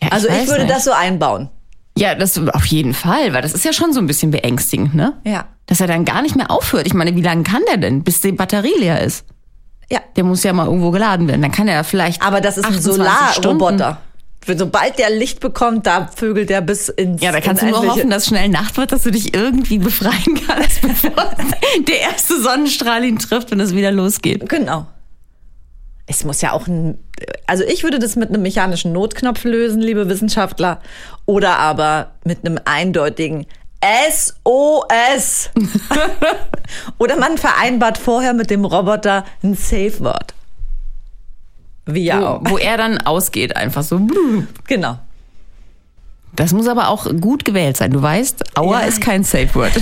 Ja, 0.02 0.10
Also 0.10 0.28
ich 0.30 0.48
würde 0.48 0.63
nicht. 0.63 0.74
das 0.75 0.86
so 0.86 0.92
einbauen. 0.92 1.50
Ja, 1.98 2.16
das 2.16 2.38
auf 2.40 2.66
jeden 2.66 2.94
Fall, 2.94 3.34
weil 3.34 3.42
das 3.42 3.54
ist 3.54 3.66
ja 3.66 3.74
schon 3.74 3.94
so 3.94 4.00
ein 4.00 4.08
bisschen 4.08 4.32
beängstigend, 4.32 4.96
ne? 4.96 5.13
Ja. 5.25 5.46
Dass 5.68 5.80
er 5.80 5.88
dann 5.88 6.06
gar 6.06 6.22
nicht 6.22 6.36
mehr 6.36 6.50
aufhört. 6.50 6.88
Ich 6.88 6.94
meine, 6.94 7.16
wie 7.16 7.22
lange 7.22 7.44
kann 7.44 7.62
der 7.70 7.78
denn, 7.78 8.04
bis 8.04 8.20
die 8.22 8.32
Batterie 8.32 8.74
leer 8.80 9.02
ist? 9.02 9.25
Ja. 9.92 10.00
Der 10.16 10.24
muss 10.24 10.44
ja 10.44 10.54
mal 10.54 10.66
irgendwo 10.66 10.90
geladen 10.92 11.28
werden. 11.28 11.42
Dann 11.42 11.52
kann 11.52 11.68
er 11.68 11.84
vielleicht. 11.84 12.22
Aber 12.22 12.42
das 12.42 12.58
ist 12.58 12.66
ein 12.66 12.74
28 12.75 13.36
Stunden- 13.36 13.60
Solarroboter. 13.60 14.02
Sobald 14.45 14.99
der 14.99 15.10
Licht 15.10 15.39
bekommt, 15.39 15.88
da 15.88 16.08
vögelt 16.08 16.49
der 16.49 16.62
bis 16.62 16.89
ins 16.89 17.21
Ja, 17.21 17.32
da 17.32 17.39
kannst 17.39 17.62
du 17.62 17.67
nur 17.67 17.88
hoffen, 17.88 18.10
dass 18.10 18.27
schnell 18.27 18.49
Nacht 18.49 18.77
wird, 18.77 18.91
dass 18.91 19.03
du 19.03 19.12
dich 19.12 19.34
irgendwie 19.34 19.79
befreien 19.79 20.39
kannst, 20.47 20.82
bevor 20.82 21.32
der 21.88 22.01
erste 22.01 22.41
Sonnenstrahl 22.41 23.03
ihn 23.03 23.19
trifft 23.19 23.51
und 23.51 23.60
es 23.60 23.73
wieder 23.73 23.91
losgeht. 23.91 24.47
Genau. 24.49 24.86
Es 26.06 26.25
muss 26.25 26.41
ja 26.41 26.51
auch 26.51 26.67
ein, 26.67 26.97
also 27.47 27.63
ich 27.63 27.84
würde 27.84 27.99
das 27.99 28.17
mit 28.17 28.29
einem 28.29 28.41
mechanischen 28.41 28.91
Notknopf 28.91 29.45
lösen, 29.45 29.82
liebe 29.82 30.10
Wissenschaftler, 30.10 30.82
oder 31.25 31.58
aber 31.60 32.12
mit 32.25 32.45
einem 32.45 32.60
eindeutigen 32.65 33.45
SOS. 34.10 35.49
oder 36.97 37.17
man 37.17 37.38
vereinbart 37.38 37.97
vorher 37.97 38.34
mit 38.34 38.49
dem 38.49 38.65
Roboter 38.65 39.25
ein 39.43 39.56
Safe 39.56 39.99
Word. 39.99 40.34
Wie 41.86 42.06
ja 42.06 42.22
Wo, 42.22 42.26
auch. 42.26 42.41
wo 42.46 42.58
er 42.58 42.78
dann 42.78 42.98
ausgeht, 43.00 43.56
einfach 43.56 43.84
so. 43.84 44.00
Genau. 44.67 44.98
Das 46.36 46.52
muss 46.54 46.67
aber 46.67 46.88
auch 46.88 47.06
gut 47.22 47.46
gewählt 47.46 47.78
sein. 47.78 47.91
Du 47.91 48.02
weißt, 48.02 48.58
Aua 48.58 48.82
Ja. 48.82 48.88
ist 48.88 49.02
kein 49.02 49.24
Safe 49.24 49.54
Word. 49.54 49.74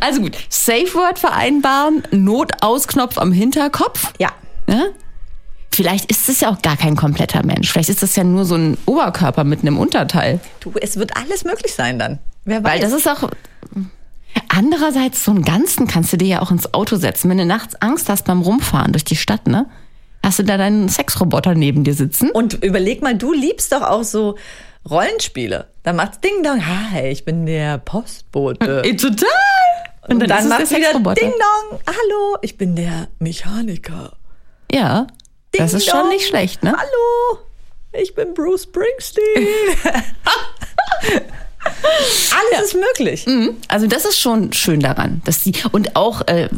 also 0.00 0.20
gut, 0.20 0.36
Safe 0.48 0.92
Word 0.94 1.18
vereinbaren, 1.18 2.02
Notausknopf 2.10 3.18
am 3.18 3.32
Hinterkopf. 3.32 4.12
Ja. 4.18 4.28
Ne? 4.66 4.92
Vielleicht 5.72 6.10
ist 6.10 6.28
es 6.28 6.40
ja 6.40 6.50
auch 6.50 6.62
gar 6.62 6.76
kein 6.76 6.96
kompletter 6.96 7.44
Mensch. 7.44 7.70
Vielleicht 7.70 7.88
ist 7.90 8.02
das 8.02 8.16
ja 8.16 8.24
nur 8.24 8.44
so 8.44 8.54
ein 8.54 8.78
Oberkörper 8.86 9.44
mit 9.44 9.60
einem 9.60 9.78
Unterteil. 9.78 10.40
Du, 10.60 10.72
es 10.80 10.96
wird 10.96 11.16
alles 11.16 11.44
möglich 11.44 11.74
sein 11.74 11.98
dann. 11.98 12.18
Wer 12.44 12.62
weiß. 12.64 12.72
Weil 12.72 12.80
das 12.80 12.92
ist 12.92 13.08
auch. 13.08 13.28
Andererseits, 14.48 15.24
so 15.24 15.30
einen 15.30 15.42
ganzen 15.42 15.86
kannst 15.86 16.12
du 16.12 16.16
dir 16.16 16.28
ja 16.28 16.42
auch 16.42 16.50
ins 16.50 16.72
Auto 16.74 16.96
setzen. 16.96 17.30
Wenn 17.30 17.38
du 17.38 17.46
nachts 17.46 17.74
Angst 17.76 18.08
hast 18.08 18.24
beim 18.24 18.42
Rumfahren 18.42 18.92
durch 18.92 19.04
die 19.04 19.16
Stadt, 19.16 19.46
ne? 19.46 19.66
Hast 20.22 20.38
du 20.38 20.42
da 20.42 20.56
deinen 20.56 20.88
Sexroboter 20.88 21.54
neben 21.54 21.84
dir 21.84 21.94
sitzen? 21.94 22.30
Und 22.30 22.64
überleg 22.64 23.02
mal, 23.02 23.16
du 23.16 23.32
liebst 23.32 23.72
doch 23.72 23.82
auch 23.82 24.02
so 24.02 24.36
Rollenspiele. 24.88 25.68
Da 25.82 25.92
macht's 25.92 26.20
Ding 26.20 26.42
Dong, 26.42 26.66
hi, 26.66 27.08
ich 27.08 27.24
bin 27.24 27.46
der 27.46 27.78
Postbote. 27.78 28.82
Ey, 28.84 28.96
total! 28.96 29.28
Und 30.08 30.20
dann, 30.20 30.38
es 30.38 30.48
macht's 30.48 30.68
der 30.70 30.78
wieder 30.78 30.88
Sexroboter. 30.88 31.20
Ding 31.20 31.32
Dong, 31.32 31.78
hallo, 31.86 32.38
ich 32.42 32.56
bin 32.56 32.76
der 32.76 33.08
Mechaniker. 33.18 34.16
Ja, 34.72 35.06
das 35.52 35.70
Ding 35.70 35.78
ist 35.78 35.86
schon 35.86 36.08
nicht 36.08 36.26
schlecht, 36.26 36.62
ne? 36.62 36.72
Hallo, 36.76 37.40
ich 37.92 38.14
bin 38.14 38.34
Bruce 38.34 38.64
Springsteen. 38.64 39.46
Alles 42.56 42.72
ist 42.72 42.74
möglich. 42.74 43.26
Also 43.68 43.86
das 43.86 44.04
ist 44.04 44.18
schon 44.18 44.52
schön 44.52 44.80
daran, 44.80 45.20
dass 45.24 45.42
die 45.42 45.52
und 45.72 45.96
auch 45.96 46.26
äh, 46.28 46.48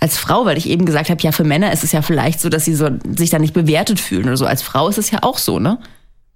als 0.00 0.18
Frau, 0.18 0.44
weil 0.44 0.58
ich 0.58 0.68
eben 0.68 0.84
gesagt 0.84 1.10
habe, 1.10 1.22
ja 1.22 1.32
für 1.32 1.44
Männer 1.44 1.72
ist 1.72 1.84
es 1.84 1.92
ja 1.92 2.02
vielleicht 2.02 2.40
so, 2.40 2.48
dass 2.48 2.64
sie 2.64 2.74
so 2.74 2.88
sich 3.16 3.30
da 3.30 3.38
nicht 3.38 3.54
bewertet 3.54 4.00
fühlen 4.00 4.24
oder 4.24 4.36
so. 4.36 4.46
Als 4.46 4.62
Frau 4.62 4.88
ist 4.88 4.98
es 4.98 5.10
ja 5.10 5.20
auch 5.22 5.38
so, 5.38 5.58
ne? 5.58 5.78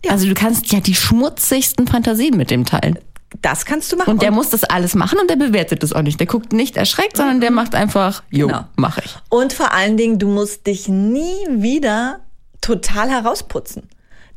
Also 0.09 0.27
du 0.27 0.35
kannst 0.35 0.73
ja 0.73 0.81
die 0.81 0.95
schmutzigsten 0.95 1.87
Fantasien 1.89 2.37
mit 2.37 2.51
dem 2.51 2.65
teilen. 2.65 2.99
Das 3.43 3.67
kannst 3.67 3.93
du 3.93 3.97
machen. 3.97 4.11
Und 4.11 4.23
der 4.23 4.31
muss 4.31 4.49
das 4.49 4.65
alles 4.65 4.95
machen 4.95 5.19
und 5.19 5.29
der 5.29 5.37
bewertet 5.37 5.83
das 5.83 5.93
auch 5.93 6.01
nicht. 6.03 6.19
Der 6.19 6.27
guckt 6.27 6.53
nicht 6.53 6.77
erschreckt, 6.79 7.17
sondern 7.17 7.41
der 7.41 7.51
macht 7.51 7.75
einfach, 7.75 8.23
jo, 8.31 8.47
Genau. 8.47 8.65
mach 8.77 8.99
ich. 8.99 9.15
Und 9.29 9.53
vor 9.53 9.73
allen 9.73 9.97
Dingen, 9.99 10.19
du 10.19 10.29
musst 10.29 10.67
dich 10.67 10.89
nie 10.89 11.37
wieder 11.51 12.21
total 12.63 13.11
herausputzen. 13.11 13.89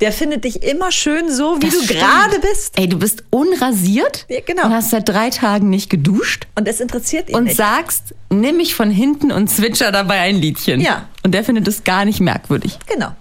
Der 0.02 0.12
findet 0.12 0.44
dich 0.44 0.64
immer 0.64 0.92
schön 0.92 1.32
so, 1.32 1.58
wie 1.62 1.70
Das 1.70 1.80
du 1.80 1.86
gerade 1.94 2.40
bist. 2.40 2.78
Ey, 2.78 2.90
du 2.90 2.98
bist 2.98 3.24
unrasiert 3.30 4.26
Ja, 4.30 4.40
genau. 4.46 4.66
und 4.66 4.74
hast 4.74 4.90
seit 4.90 5.08
drei 5.08 5.30
Tagen 5.30 5.70
nicht 5.70 5.90
geduscht 5.90 6.48
Und 6.56 6.68
es 6.68 6.80
interessiert 6.82 7.30
ihn 7.30 7.36
und 7.36 7.44
nicht. 7.46 7.56
sagst, 7.58 8.16
nimm 8.30 8.58
mich 8.58 8.74
von 8.76 8.90
hinten 8.90 9.32
und 9.32 9.48
zwitscher 9.50 9.92
dabei 9.92 10.20
ein 10.22 10.36
Liedchen. 10.38 10.82
Ja. 10.82 11.08
Und 11.24 11.34
der 11.34 11.44
findet 11.44 11.68
es 11.68 11.84
gar 11.84 12.04
nicht 12.06 12.20
merkwürdig. 12.20 12.80
Genau. 12.92 13.16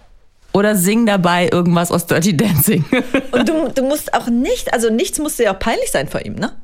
Oder 0.53 0.75
sing 0.75 1.07
dabei 1.07 1.49
irgendwas 1.53 1.93
aus 1.93 2.07
Dirty 2.07 2.37
Dancing. 2.37 2.85
Und 3.31 3.49
du, 3.49 3.69
du 3.73 3.83
musst 3.85 4.13
auch 4.15 4.27
nicht, 4.27 4.73
also 4.75 4.91
nichts 4.91 5.21
muss 5.21 5.37
dir 5.37 5.53
auch 5.53 5.59
peinlich 5.61 5.93
sein 5.93 6.09
vor 6.09 6.25
ihm, 6.25 6.35
ne? 6.35 6.57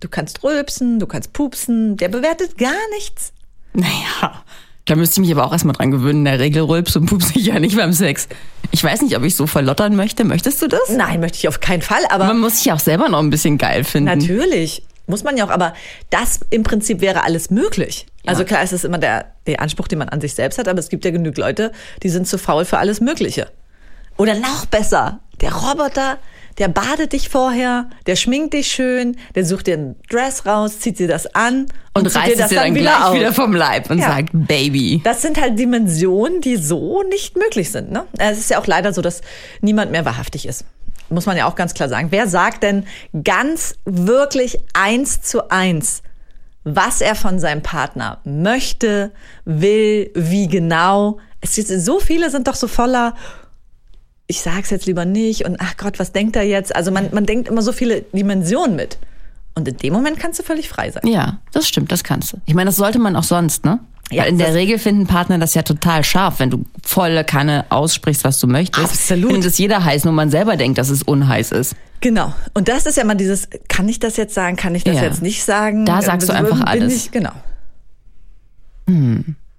Du 0.00 0.08
kannst 0.10 0.42
rülpsen, 0.44 0.98
du 0.98 1.06
kannst 1.06 1.32
pupsen, 1.32 1.96
der 1.96 2.08
bewertet 2.08 2.58
gar 2.58 2.74
nichts. 2.94 3.32
naja, 3.72 4.42
da 4.86 4.94
müsste 4.96 5.14
ich 5.20 5.28
mich 5.28 5.36
aber 5.36 5.46
auch 5.46 5.52
erstmal 5.52 5.74
dran 5.74 5.90
gewöhnen. 5.90 6.20
In 6.20 6.24
der 6.24 6.38
Regel 6.40 6.62
rülps 6.62 6.96
und 6.96 7.06
pups 7.06 7.30
ich 7.34 7.46
ja 7.46 7.58
nicht 7.58 7.76
beim 7.76 7.92
Sex. 7.92 8.28
Ich 8.70 8.82
weiß 8.82 9.02
nicht, 9.02 9.16
ob 9.16 9.22
ich 9.24 9.36
so 9.36 9.46
verlottern 9.46 9.96
möchte. 9.96 10.24
Möchtest 10.24 10.62
du 10.62 10.68
das? 10.68 10.88
Nein, 10.90 11.20
möchte 11.20 11.38
ich 11.38 11.48
auf 11.48 11.60
keinen 11.60 11.82
Fall, 11.82 12.02
aber 12.08 12.24
Man 12.24 12.38
muss 12.38 12.56
sich 12.56 12.66
ja 12.66 12.74
auch 12.74 12.80
selber 12.80 13.08
noch 13.08 13.18
ein 13.18 13.30
bisschen 13.30 13.58
geil 13.58 13.84
finden. 13.84 14.18
natürlich. 14.18 14.82
Muss 15.08 15.22
man 15.22 15.36
ja 15.36 15.44
auch, 15.46 15.50
aber 15.50 15.72
das 16.10 16.40
im 16.50 16.64
Prinzip 16.64 17.00
wäre 17.00 17.22
alles 17.22 17.50
möglich. 17.50 18.06
Also 18.26 18.44
klar, 18.44 18.62
es 18.62 18.72
ist 18.72 18.84
immer 18.84 18.98
der, 18.98 19.26
der 19.46 19.60
Anspruch, 19.60 19.86
den 19.86 20.00
man 20.00 20.08
an 20.08 20.20
sich 20.20 20.34
selbst 20.34 20.58
hat, 20.58 20.66
aber 20.66 20.80
es 20.80 20.88
gibt 20.88 21.04
ja 21.04 21.12
genug 21.12 21.36
Leute, 21.38 21.70
die 22.02 22.08
sind 22.08 22.26
zu 22.26 22.38
faul 22.38 22.64
für 22.64 22.78
alles 22.78 23.00
Mögliche. 23.00 23.46
Oder 24.16 24.34
noch 24.34 24.66
besser, 24.66 25.20
der 25.40 25.52
Roboter, 25.54 26.18
der 26.58 26.68
badet 26.68 27.12
dich 27.12 27.28
vorher, 27.28 27.90
der 28.06 28.16
schminkt 28.16 28.54
dich 28.54 28.68
schön, 28.68 29.16
der 29.34 29.44
sucht 29.44 29.66
dir 29.66 29.76
ein 29.76 29.96
Dress 30.08 30.46
raus, 30.46 30.80
zieht 30.80 30.98
dir 30.98 31.08
das 31.08 31.26
an 31.34 31.66
Und, 31.92 32.10
zieht 32.10 32.16
reißt 32.22 32.40
es 32.40 32.48
dir 32.48 32.54
dann 32.56 32.74
gleich 32.74 33.04
auf. 33.04 33.14
wieder 33.14 33.32
vom 33.32 33.54
Leib 33.54 33.90
und 33.90 33.98
Ja. 33.98 34.06
sagt, 34.08 34.30
Baby. 34.32 35.00
Das 35.04 35.22
sind 35.22 35.40
halt 35.40 35.58
Dimensionen, 35.58 36.40
die 36.40 36.56
so 36.56 37.02
nicht 37.02 37.36
möglich 37.36 37.70
sind. 37.70 37.90
Ne? 37.92 38.04
Es 38.18 38.38
ist 38.38 38.50
ja 38.50 38.58
auch 38.58 38.66
leider 38.66 38.92
so, 38.92 39.02
dass 39.02 39.20
niemand 39.60 39.90
mehr 39.90 40.04
wahrhaftig 40.04 40.46
ist. 40.46 40.64
muss 41.08 41.26
man 41.26 41.36
ja 41.36 41.46
auch 41.46 41.54
ganz 41.54 41.72
klar 41.72 41.88
sagen, 41.88 42.08
wer 42.10 42.26
sagt 42.26 42.64
denn 42.64 42.84
ganz 43.22 43.76
wirklich 43.84 44.58
eins 44.72 45.20
zu 45.22 45.50
eins, 45.50 46.02
was 46.64 47.00
er 47.00 47.14
von 47.14 47.38
seinem 47.38 47.62
Partner 47.62 48.18
möchte, 48.24 49.12
will, 49.44 50.10
wie 50.16 50.48
genau? 50.48 51.18
Es 51.40 51.58
ist, 51.58 51.68
so 51.84 52.00
viele 52.00 52.28
sind 52.30 52.48
doch 52.48 52.56
so 52.56 52.66
voller, 52.66 53.14
ich 54.26 54.40
sag's 54.40 54.70
jetzt 54.70 54.86
lieber 54.86 55.04
nicht 55.04 55.44
und 55.44 55.56
ach 55.60 55.76
Gott, 55.76 55.98
was 55.98 56.12
denkt 56.12 56.36
er 56.36 56.42
jetzt? 56.42 56.74
Also 56.74 56.90
man, 56.90 57.10
man 57.12 57.26
denkt 57.26 57.48
immer 57.48 57.62
so 57.62 57.72
viele 57.72 58.02
Dimensionen 58.12 58.76
mit. 58.76 58.98
Und 59.54 59.66
in 59.68 59.76
dem 59.78 59.92
Moment 59.92 60.18
kannst 60.20 60.38
du 60.38 60.42
völlig 60.42 60.68
frei 60.68 60.90
sein. 60.90 61.06
Ja, 61.06 61.38
das 61.52 61.66
stimmt, 61.66 61.90
das 61.90 62.04
kannst 62.04 62.32
du. 62.32 62.38
Ich 62.44 62.54
meine, 62.54 62.66
das 62.68 62.76
sollte 62.76 62.98
man 62.98 63.16
auch 63.16 63.22
sonst, 63.24 63.64
ne? 63.64 63.78
Ja, 64.10 64.22
Weil 64.22 64.30
in 64.30 64.38
der 64.38 64.54
Regel 64.54 64.78
finden 64.78 65.06
Partner 65.06 65.38
das 65.38 65.54
ja 65.54 65.62
total 65.62 66.04
scharf, 66.04 66.38
wenn 66.38 66.50
du 66.50 66.64
volle 66.84 67.24
Kanne 67.24 67.64
aussprichst, 67.70 68.22
was 68.22 68.38
du 68.38 68.46
möchtest. 68.46 68.84
Absolut. 68.86 69.32
Findet 69.32 69.50
es 69.50 69.58
jeder 69.58 69.82
heiß, 69.84 70.04
nur 70.04 70.12
man 70.12 70.30
selber 70.30 70.56
denkt, 70.56 70.78
dass 70.78 70.90
es 70.90 71.02
unheiß 71.02 71.50
ist. 71.52 71.74
Genau. 72.00 72.32
Und 72.54 72.68
das 72.68 72.86
ist 72.86 72.96
ja 72.96 73.04
mal 73.04 73.14
dieses, 73.16 73.48
kann 73.68 73.88
ich 73.88 73.98
das 73.98 74.16
jetzt 74.16 74.34
sagen, 74.34 74.56
kann 74.56 74.74
ich 74.76 74.84
das 74.84 74.96
Ja. 74.96 75.02
jetzt 75.02 75.22
nicht 75.22 75.42
sagen? 75.44 75.86
Da 75.86 76.02
sagst 76.02 76.28
du 76.28 76.32
Bin 76.34 76.44
einfach 76.44 76.60
alles. 76.66 76.94
Ich, 76.94 77.10
genau. 77.10 77.32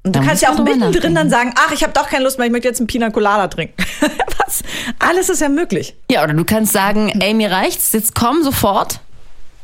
Und 0.04 0.16
du 0.16 0.20
Da 0.20 0.26
kannst 0.26 0.42
ja 0.42 0.52
auch 0.52 0.60
mittendrin 0.60 1.16
dann 1.16 1.30
sagen, 1.30 1.54
ach, 1.58 1.72
ich 1.72 1.84
habe 1.84 1.94
doch 1.94 2.08
keine 2.08 2.24
Lust 2.24 2.38
mehr, 2.38 2.48
ich 2.48 2.52
möchte 2.52 2.68
jetzt 2.68 2.80
einen 2.80 2.88
Pina 2.88 3.10
Colada 3.10 3.48
trinken. 3.48 3.76
Was? 4.46 4.64
Alles 5.00 5.30
ist 5.30 5.42
ja 5.42 5.50
möglich. 5.50 5.96
Ja, 6.10 6.24
oder 6.24 6.34
du 6.34 6.46
kannst 6.46 6.72
sagen, 6.72 7.10
ey, 7.20 7.34
mir 7.34 7.52
reicht's, 7.52 7.92
jetzt 7.92 8.16
komm 8.16 8.44
sofort. 8.44 9.00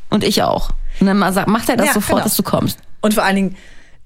Und 0.10 0.24
ich 0.24 0.44
auch. 0.44 0.72
Und 1.00 1.08
dann 1.08 1.18
mal 1.18 1.34
sagt, 1.34 1.48
macht 1.48 1.70
er 1.70 1.78
das 1.78 1.88
Ja, 1.88 1.94
sofort, 1.94 2.18
genau. 2.18 2.24
dass 2.26 2.36
du 2.36 2.44
kommst. 2.44 2.78
Und 3.02 3.14
vor 3.14 3.24
allen 3.24 3.36
Dingen, 3.36 3.58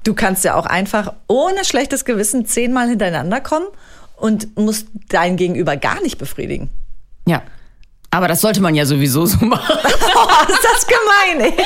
du 0.04 0.14
kannst 0.14 0.44
ja 0.44 0.56
auch 0.56 0.66
einfach 0.66 1.14
ohne 1.28 1.66
schlechtes 1.66 2.06
Gewissen 2.06 2.46
zehnmal 2.46 2.88
hintereinander 2.88 3.42
kommen 3.42 3.68
und 4.16 4.58
musst 4.58 4.88
dein 5.10 5.38
Gegenüber 5.38 5.76
gar 5.76 6.02
nicht 6.02 6.18
befriedigen. 6.18 6.70
Ja. 7.28 7.42
Aber 8.10 8.28
das 8.28 8.42
sollte 8.42 8.62
man 8.62 8.74
ja 8.76 8.86
sowieso 8.86 9.26
so 9.26 9.38
machen. 9.46 9.76
Oh, 10.16 10.52
ist 10.52 10.64
das 10.64 10.88
gemein, 10.88 11.52
ey. 11.52 11.64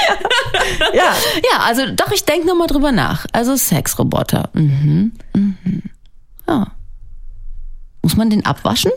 Ja, 0.93 1.13
Ja, 1.54 1.60
also 1.62 1.84
doch, 1.95 2.12
ich 2.12 2.25
denke 2.25 2.47
nochmal 2.47 2.67
drüber 2.67 2.91
nach. 2.91 3.25
Also 3.32 3.56
Sexroboter. 3.56 4.49
Mhm. 4.54 5.12
Mhm. 5.34 5.84
Ja. 6.47 6.67
Muss 8.01 8.15
man 8.17 8.30
den 8.30 8.45
abwaschen? 8.45 8.91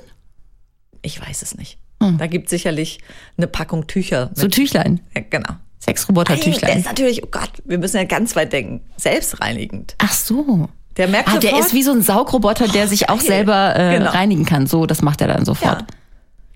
ich 1.02 1.20
weiß 1.20 1.42
es 1.42 1.54
nicht. 1.57 1.78
Da 2.18 2.26
gibt 2.26 2.48
sicherlich 2.50 2.98
eine 3.38 3.46
Packung 3.46 3.87
Tücher. 3.87 4.26
Mit. 4.28 4.38
So 4.38 4.48
Tüchlein. 4.48 5.00
Ja, 5.14 5.22
genau. 5.28 5.54
Sexroboter 5.80 6.35
Nein, 6.37 6.57
der 6.61 6.76
ist 6.76 6.85
natürlich, 6.87 7.22
oh 7.24 7.28
Gott, 7.30 7.50
wir 7.64 7.78
müssen 7.78 7.96
ja 7.98 8.04
ganz 8.04 8.35
weit 8.37 8.52
denken. 8.52 8.80
Selbstreinigend. 8.98 9.94
Ach 9.98 10.12
so. 10.12 10.68
Der 10.98 11.09
merkt 11.09 11.28
Ah, 11.28 11.38
der 11.38 11.50
sofort- 11.50 11.66
ist 11.66 11.74
wie 11.74 11.83
so 11.83 11.92
ein 11.92 12.02
Saugroboter, 12.02 12.68
der 12.68 12.88
sich 12.88 13.09
auch 13.11 13.18
geil. 13.18 13.26
selber 13.26 13.74
äh, 13.78 13.98
Genau. 13.98 14.11
reinigen 14.11 14.44
kann. 14.46 14.66
So, 14.66 14.85
das 14.87 15.00
macht 15.02 15.20
er 15.22 15.28
dann 15.28 15.44
sofort. 15.46 15.80
Ja. 15.83 15.87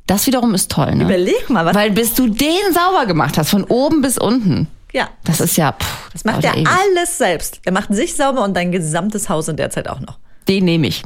Das 0.09 0.27
wiederum 0.27 0.55
ist 0.55 0.71
toll, 0.73 0.95
ne? 0.97 1.05
Überleg 1.05 1.49
mal, 1.51 1.65
was. 1.65 1.75
Weil 1.77 1.93
bis 1.93 2.15
du 2.15 2.27
den 2.29 2.73
sauber 2.75 3.07
gemacht 3.07 3.39
hast, 3.39 3.51
von 3.51 3.63
oben 3.65 4.01
bis 4.03 4.19
unten. 4.19 4.67
ja, 4.93 5.09
Das 5.23 5.41
ist 5.41 5.57
ja, 5.57 5.73
pff, 5.73 6.11
das 6.13 6.25
macht 6.25 6.43
er 6.43 6.53
ja 6.55 6.57
ewig. 6.57 6.69
alles 6.69 7.19
selbst. 7.19 7.61
Er 7.65 7.73
macht 7.73 7.95
sich 7.95 8.17
sauber 8.17 8.43
und 8.43 8.57
dein 8.57 8.73
gesamtes 8.73 9.29
Haus 9.29 9.47
in 9.49 9.57
der 9.57 9.71
Zeit 9.71 9.87
auch 9.89 10.01
noch. 10.01 10.19
Den 10.49 10.65
nehme 10.65 10.87
ich. 10.89 11.03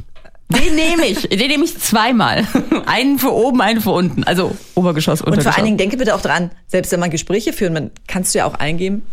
Den 0.49 0.73
nehme 0.75 1.05
ich. 1.05 1.21
Den 1.29 1.47
nehme 1.49 1.65
ich 1.65 1.77
zweimal. 1.77 2.47
Einen 2.85 3.19
für 3.19 3.33
oben, 3.33 3.59
einen 3.61 3.81
für 3.81 3.91
unten. 3.91 4.23
Also 4.23 4.55
Obergeschoss, 4.75 5.19
Und 5.21 5.27
Untergeschoss. 5.27 5.53
vor 5.53 5.57
allen 5.57 5.65
Dingen 5.65 5.77
denke 5.77 5.97
bitte 5.97 6.15
auch 6.15 6.21
dran, 6.21 6.49
selbst 6.67 6.91
wenn 6.91 6.99
man 6.99 7.09
Gespräche 7.11 7.53
führen, 7.53 7.73
man, 7.73 7.91
kannst 8.07 8.33
du 8.33 8.39
ja 8.39 8.45
auch 8.45 8.55
eingeben, 8.55 9.03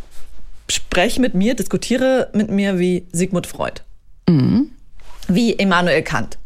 sprech 0.68 1.18
mit 1.18 1.34
mir, 1.34 1.54
diskutiere 1.54 2.28
mit 2.32 2.48
mir 2.50 2.78
wie 2.78 3.06
Sigmund 3.12 3.46
Freud. 3.48 3.80
Mhm. 4.28 4.70
Wie 5.26 5.50
Immanuel 5.52 6.02
Kant. 6.02 6.38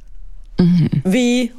Wie 0.58 1.52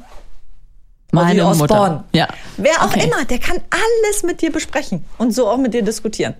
Meine 1.22 1.46
Ozzy 1.46 1.58
Mutter. 1.58 1.74
Osbourne. 1.80 2.04
Ja. 2.12 2.28
Wer 2.56 2.82
auch 2.82 2.86
Okay. 2.86 3.04
immer, 3.04 3.24
der 3.24 3.38
kann 3.38 3.56
alles 3.70 4.22
mit 4.22 4.40
dir 4.42 4.50
besprechen 4.52 5.04
und 5.18 5.34
so 5.34 5.48
auch 5.48 5.58
mit 5.58 5.74
dir 5.74 5.82
diskutieren. 5.82 6.34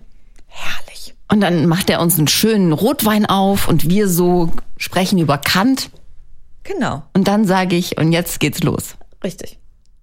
Herrlich. 0.46 1.14
Und 1.30 1.40
dann 1.40 1.66
macht 1.66 1.90
er 1.90 2.00
uns 2.00 2.18
einen 2.18 2.28
schönen 2.28 2.72
Rotwein 2.72 3.26
auf 3.26 3.68
und 3.68 3.88
wir 3.88 4.08
so 4.08 4.52
sprechen 4.78 5.18
über 5.18 5.38
Kant. 5.38 5.90
Genau, 6.64 7.02
Und 7.14 7.28
dann 7.28 7.44
sage 7.44 7.76
ich, 7.76 7.96
und 7.98 8.10
jetzt 8.12 8.40
geht's 8.40 8.62
los. 8.62 8.96
richtig. 9.22 9.58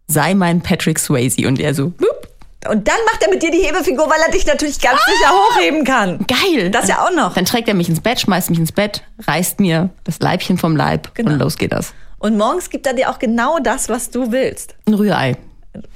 Sei 0.08 0.34
mein 0.34 0.62
Patrick 0.62 1.00
Swayze. 1.00 1.48
Und 1.48 1.60
er 1.60 1.74
so, 1.74 1.90
boop, 1.90 2.28
Und 2.70 2.88
dann 2.88 2.96
macht 3.12 3.22
er 3.24 3.30
mit 3.30 3.42
dir 3.44 3.52
die 3.52 3.60
Hebefigur, 3.60 4.06
weil 4.10 4.20
er 4.26 4.32
dich 4.32 4.46
natürlich 4.46 4.80
ganz 4.80 5.00
sicher 5.06 5.32
hochheben 5.32 5.84
kann. 5.86 6.26
geil. 6.28 6.70
Das 6.72 6.88
ja 6.88 7.06
auch 7.06 7.12
noch. 7.16 7.34
Dann 7.34 7.46
trägt 7.46 7.68
er 7.68 7.74
mich 7.74 7.90
ins 7.90 8.00
Bett, 8.02 8.20
schmeißt 8.22 8.50
mich 8.50 8.60
ins 8.60 8.72
Bett, 8.72 9.02
reißt 9.28 9.60
mir 9.60 9.90
das 10.06 10.20
Leibchen 10.20 10.58
vom 10.58 10.76
Leib 10.78 11.14
Genau. 11.16 11.32
und 11.32 11.40
los 11.40 11.58
geht 11.58 11.72
das. 11.74 11.94
Und 12.24 12.38
morgens 12.38 12.70
gibt 12.70 12.88
er 12.88 12.94
dir 12.94 13.10
auch 13.10 13.20
genau 13.20 13.60
das, 13.60 13.90
was 13.90 14.10
du 14.10 14.32
willst. 14.32 14.76
Ein 14.88 14.94
Rührei. 14.94 15.36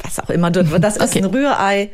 was 0.04 0.20
auch 0.20 0.30
immer 0.30 0.52
du, 0.52 0.64
das 0.78 0.98
ist 0.98 1.12
Okay. 1.16 1.20
ein 1.20 1.26
Rührei, 1.26 1.90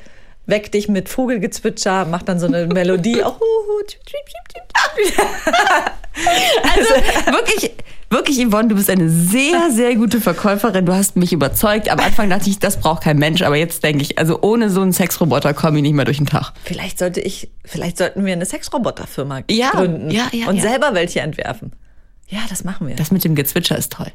weck 0.48 0.72
dich 0.72 0.88
mit 0.90 1.08
Vogelgezwitscher, 1.08 2.06
macht 2.06 2.28
dann 2.30 2.40
so 2.40 2.48
eine 2.48 2.66
Melodie. 2.66 3.14
Tschip, 3.88 4.00
tschip, 4.06 4.26
tschip. 4.50 5.26
Also 6.16 6.94
wirklich, 7.32 7.72
wirklich, 8.10 8.48
Yvonne, 8.48 8.68
du 8.70 8.76
bist 8.76 8.90
eine 8.90 9.10
sehr, 9.10 9.70
sehr 9.72 9.96
gute 9.96 10.22
Verkäuferin. 10.22 10.86
Du 10.86 10.94
hast 10.94 11.16
mich 11.16 11.34
überzeugt. 11.34 11.90
Am 11.90 12.00
Anfang 12.00 12.30
dachte 12.30 12.50
ich, 12.50 12.60
das 12.60 12.80
braucht 12.80 13.04
kein 13.04 13.18
Mensch. 13.18 13.42
Aber 13.42 13.56
jetzt 13.56 13.84
denke 13.84 14.04
ich, 14.04 14.18
also 14.20 14.40
ohne 14.42 14.70
so 14.70 14.82
einen 14.82 14.94
Sexroboter 14.94 15.54
komme 15.56 15.78
ich 15.78 15.82
nicht 15.84 15.94
mehr 15.94 16.06
durch 16.06 16.18
den 16.18 16.28
Tag. 16.28 16.54
Vielleicht 16.64 17.00
sollte 17.00 17.20
ich, 17.20 17.50
vielleicht 17.66 17.98
sollten 17.98 18.26
wir 18.26 18.34
eine 18.34 18.46
Sexroboterfirma 18.46 19.42
Ja, 19.50 19.72
gründen 19.72 20.12
ja, 20.12 20.28
ja, 20.32 20.48
und 20.48 20.62
selber 20.62 20.94
welche 20.94 21.22
entwerfen. 21.22 21.72
Ja, 22.28 22.40
das 22.50 22.64
machen 22.64 22.88
wir. 22.88 22.96
Das 22.96 23.12
mit 23.12 23.24
dem 23.24 23.34
Gezwitscher 23.36 23.78
ist 23.78 23.92
toll. 23.94 24.12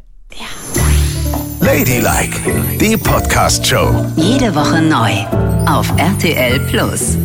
Ladylike, 1.60 2.38
die 2.80 2.96
Podcast-Show. 2.96 4.12
Jede 4.16 4.54
Woche 4.54 4.80
neu 4.82 5.10
auf 5.66 5.90
RTL 5.96 6.60
Plus. 6.70 7.16